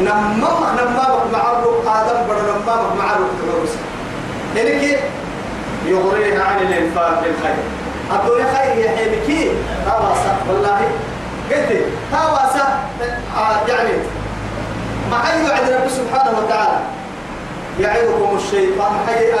نما 0.00 0.74
نما 0.78 1.06
معروف 1.32 1.88
آدم 1.88 2.18
بڑا 2.28 2.42
نما 2.42 2.76
معروف 2.98 3.30
تمرس 3.38 3.74
إنك 4.56 4.98
يغريها 5.86 6.42
عن 6.44 6.58
الإنفاق 6.58 7.22
بالخير. 7.22 7.64
الدنيا 8.12 8.46
خير 8.54 8.78
يا 8.84 8.90
حبيبي. 8.96 9.50
هواسة. 9.86 10.32
والله 10.48 10.80
قلت 11.50 11.70
هواسة 12.14 12.66
آه 13.36 13.56
يعني 13.68 13.94
ما 15.10 15.18
حي 15.18 15.42
وعد 15.42 15.70
رب 15.70 15.88
سبحانه 15.88 16.38
وتعالى. 16.38 16.78
يعظكم 17.80 18.36
الشيطان. 18.36 18.92
حي 19.06 19.32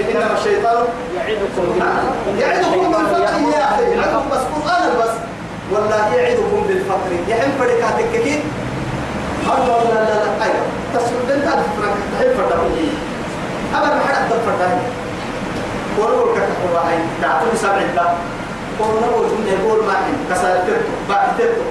إنما 0.00 0.34
الشيطان 0.38 0.84
يعدكم 1.16 1.66
يعدكم 2.38 2.92
بالفقر. 2.92 3.40
يا 3.52 3.64
أخي. 3.64 3.84
يعدكم 3.84 4.28
بس 4.32 4.42
قرآن 4.54 4.90
بس. 5.00 5.14
والله 5.72 6.14
يعدكم 6.14 6.64
بالفقر. 6.68 7.10
يحب 7.28 7.50
فريقاتك 7.58 8.04
كثير. 8.14 8.40
هذا 9.46 9.64
لا 9.66 9.94
لا 9.94 10.04
لا. 10.04 10.44
أيوة. 10.44 10.64
تصل 10.94 11.14
بنت 11.28 11.44
الفرق. 11.44 11.96
تحب 12.18 12.30
فرد 12.36 12.52
أبدا 13.74 13.94
ما 13.94 14.00
حد 14.08 14.32
أدب 14.32 14.40
فرد 14.46 14.78
ورول 15.98 16.34
كتب 16.34 16.74
راعي 16.74 16.98
دعتني 17.22 17.56
سبع 17.56 17.82
دا 17.96 18.14
ورول 18.80 19.28
جمع 19.28 19.52
يقول 19.52 19.84
ما 19.84 19.92
حين. 19.92 20.16
كسر 20.30 20.56
ترتو 20.66 20.92
بعد 21.08 21.28
ترتو 21.38 21.62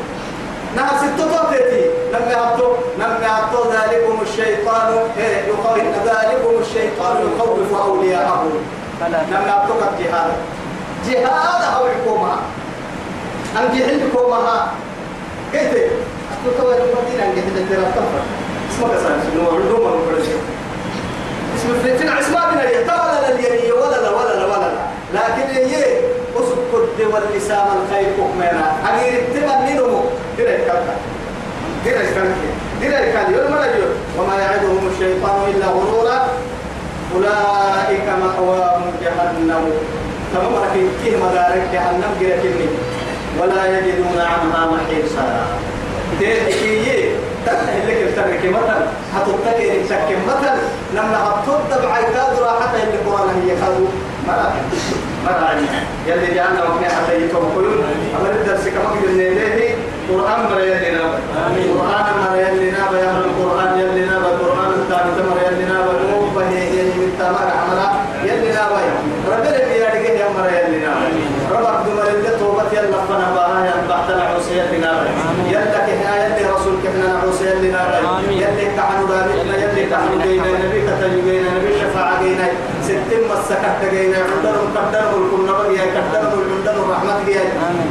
نعم 0.75 0.97
ستة 0.97 1.27
توتي 1.27 1.85
لما 2.13 2.31
يحطوا 2.31 2.73
لما 2.97 3.19
يحطوا 3.25 3.65
ذلكم 3.65 4.21
الشيطان 4.21 4.93
إيه 5.17 5.47
يخوف 5.49 5.77
ذلكم 6.05 6.58
الشيطان 6.69 7.15
يخوف 7.35 7.81
أولياءه. 7.81 8.47
فلا 8.99 9.17
لما 9.31 9.47
يحطوا 9.47 9.75
الجهاد. 9.75 10.31
جهاد 11.07 11.61
أو 11.75 11.85
الحكومة 11.85 12.33
أن 13.57 13.77
جهل 13.77 14.01
الحكومة 14.01 14.37
كيف 15.51 15.71
أقول 15.71 16.53
تو 16.57 16.71
المدينة 16.71 17.23
أن 17.25 17.35
جهل 17.35 17.69
ترى 17.69 17.85
تفر 17.95 18.21
اسمه 18.71 18.87
كسر 18.87 19.09
شنو 19.33 19.47
علوم 19.49 20.01
شيء 20.25 20.37
اسم 21.57 21.69
الفتنة 21.69 22.19
اسمها 22.19 22.51
من 22.51 22.59
اليتا 22.59 22.93
ولا 22.93 23.21
لا 23.21 23.29
اليمية 23.35 23.73
ولا 23.73 24.01
لا 24.01 24.09
ولا 24.09 24.39
لا 24.39 24.45
ولا 24.45 24.65
لا. 24.65 24.79
لكن 25.13 25.49
هي 25.55 25.83
أسكت 26.35 27.13
واللسان 27.13 27.67
الخير 27.83 28.07
كمنا 28.17 28.73
أغير 28.89 29.19
التبن 29.19 29.75
نمو 29.83 30.01
كده 30.37 30.51
كده 30.57 30.81
كده 31.85 32.01
كده 32.81 32.99
كده 33.01 33.11
كده 33.11 33.87
وما 34.19 34.35
يعدهم 34.37 34.89
الشيطان 34.93 35.35
إلا 35.55 35.65
غرورا. 35.67 36.27
أولئك 37.15 38.07
مأواهم 38.21 38.83
جهنم. 39.01 39.63
تمام 40.33 40.53
لكن 40.63 40.87
كيه 41.03 41.17
مدارك 41.17 41.63
جهنم 41.73 42.11
جرى 42.19 42.69
ولا 43.39 43.77
يجدون 43.77 44.19
عنها 44.19 44.71
محيصا. 44.71 45.47
تيجي 46.19 47.09
تنتهي 47.45 47.81
لك 47.87 47.99
الترك 48.07 48.41
مثلا 48.45 48.85
هتتكي 49.15 49.81
التك 49.81 50.09
مثلا 50.27 50.55
لما 50.93 51.17
هتطب 51.25 51.85
عيكاد 51.91 52.39
راحة 52.39 52.73
اللي 52.75 52.97
قرآن 53.05 53.29
هي 53.43 53.55
خذوا 53.61 53.87
مرا 54.27 54.53
مرا 55.25 55.49
يلي 56.07 56.35
جعلنا 56.35 56.63
وكنا 56.63 56.89
حتى 56.89 57.15
يتوكلون. 57.23 57.83
أمر 58.19 58.31
الدرس 58.31 58.67
كما 58.67 58.89
قلنا 58.89 59.23
إليه. 59.23 59.75
قرآن 60.09 60.39
مرا 60.51 60.59
يلي 60.59 60.91
نابا 60.91 61.19
قرآن 61.73 62.05
مرا 62.23 62.35
يلي 62.35 62.71
نابا 62.71 62.97
يا 62.97 63.09
أهل 63.09 63.23
القرآن 63.29 63.79
يلي 63.79 64.05
نابا 64.05 64.27
القرآن 64.35 64.71
الثاني 64.79 65.29
مرا 65.29 65.41
يلي 65.51 65.65
نابا 65.65 65.93
نوبة 66.11 66.49
يلي 66.49 66.83
من 66.99 67.15
تمام 67.19 67.49
عملا 67.59 67.89
يلي 68.23 68.51
نابا 68.51 68.79
ربنا 69.31 69.57
بيارجه 69.69 70.11
يا 70.21 70.29
مرا 70.37 70.49
يلي 70.59 70.79
نابا 70.85 71.07
ربك 71.51 71.85
دمر 71.85 72.07
اللي 72.15 72.31
توبت 72.39 72.73
يلا 72.73 72.99
فنا 73.09 73.27
باها 73.35 73.65
يا 73.65 73.73
بعد 73.89 74.11
العوسى 74.11 74.51
يلي 74.59 74.77
نابا 74.77 75.07
يلا 75.53 75.79
كنا 75.85 76.25
يلي 76.25 76.49
رسول 76.53 76.75
كنا 76.83 77.13
نعوسى 77.13 77.43
يلي 77.49 77.71
نابا 77.71 77.97
يلي 78.29 78.65
كحنو 78.77 79.05
دابتنا 79.11 79.55
يلي 79.63 79.83
كحنو 79.91 80.21
جينا 80.23 80.49
نبي 80.63 80.81
كتجو 80.87 81.21
جينا 81.25 81.49
نبي 81.57 81.71
شفاعة 81.79 82.23
جينا 82.23 82.47
ستم 83.49 83.55
مسكت 83.55 83.93
جينا 83.93 84.17
عندنا 84.17 84.59
قدر 84.75 85.09
الكل 85.17 85.41
نبي 85.49 85.81
قدر 85.81 86.41
عندنا 86.53 86.71
الرحمة 86.71 87.25
جينا 87.25 87.43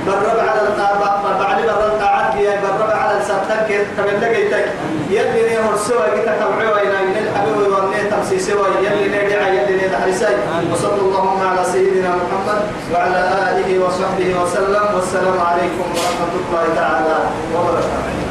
برب 0.07 0.39
على 0.49 0.61
الطاعة 0.69 1.39
بعد 1.39 1.59
برب 1.67 1.85
الطاعة 1.93 2.37
جينا 2.37 2.55
برب 2.79 2.91
على 2.91 3.19
السبتك 3.19 3.87
كمل 3.97 4.21
لقيتك 4.23 4.67
يلي 5.11 5.43
نهر 5.55 5.77
سوى 5.77 6.07
جيت 6.15 6.25
تبعوا 6.25 6.79
إلى 6.83 6.99
من 7.07 7.17
الحبيب 7.25 7.57
ومن 7.57 8.11
تمسي 8.11 8.39
سوى 8.39 8.67
يلي 8.85 9.09
ندعى 9.09 9.57
يلي 9.57 9.87
ندعى 9.87 10.11
وصلى 10.73 11.01
اللهم 11.01 11.41
على 11.47 11.65
سيدنا 11.65 12.11
محمد 12.21 12.61
وعلى 12.95 13.21
آله 13.51 13.85
وصحبه 13.85 14.43
وسلم. 14.43 14.85
والسلام 14.95 15.39
عليكم 15.41 15.87
ورحمة 15.95 16.33
الله 16.41 16.65
تعالى 16.77 17.17
وبركاته. 17.55 18.28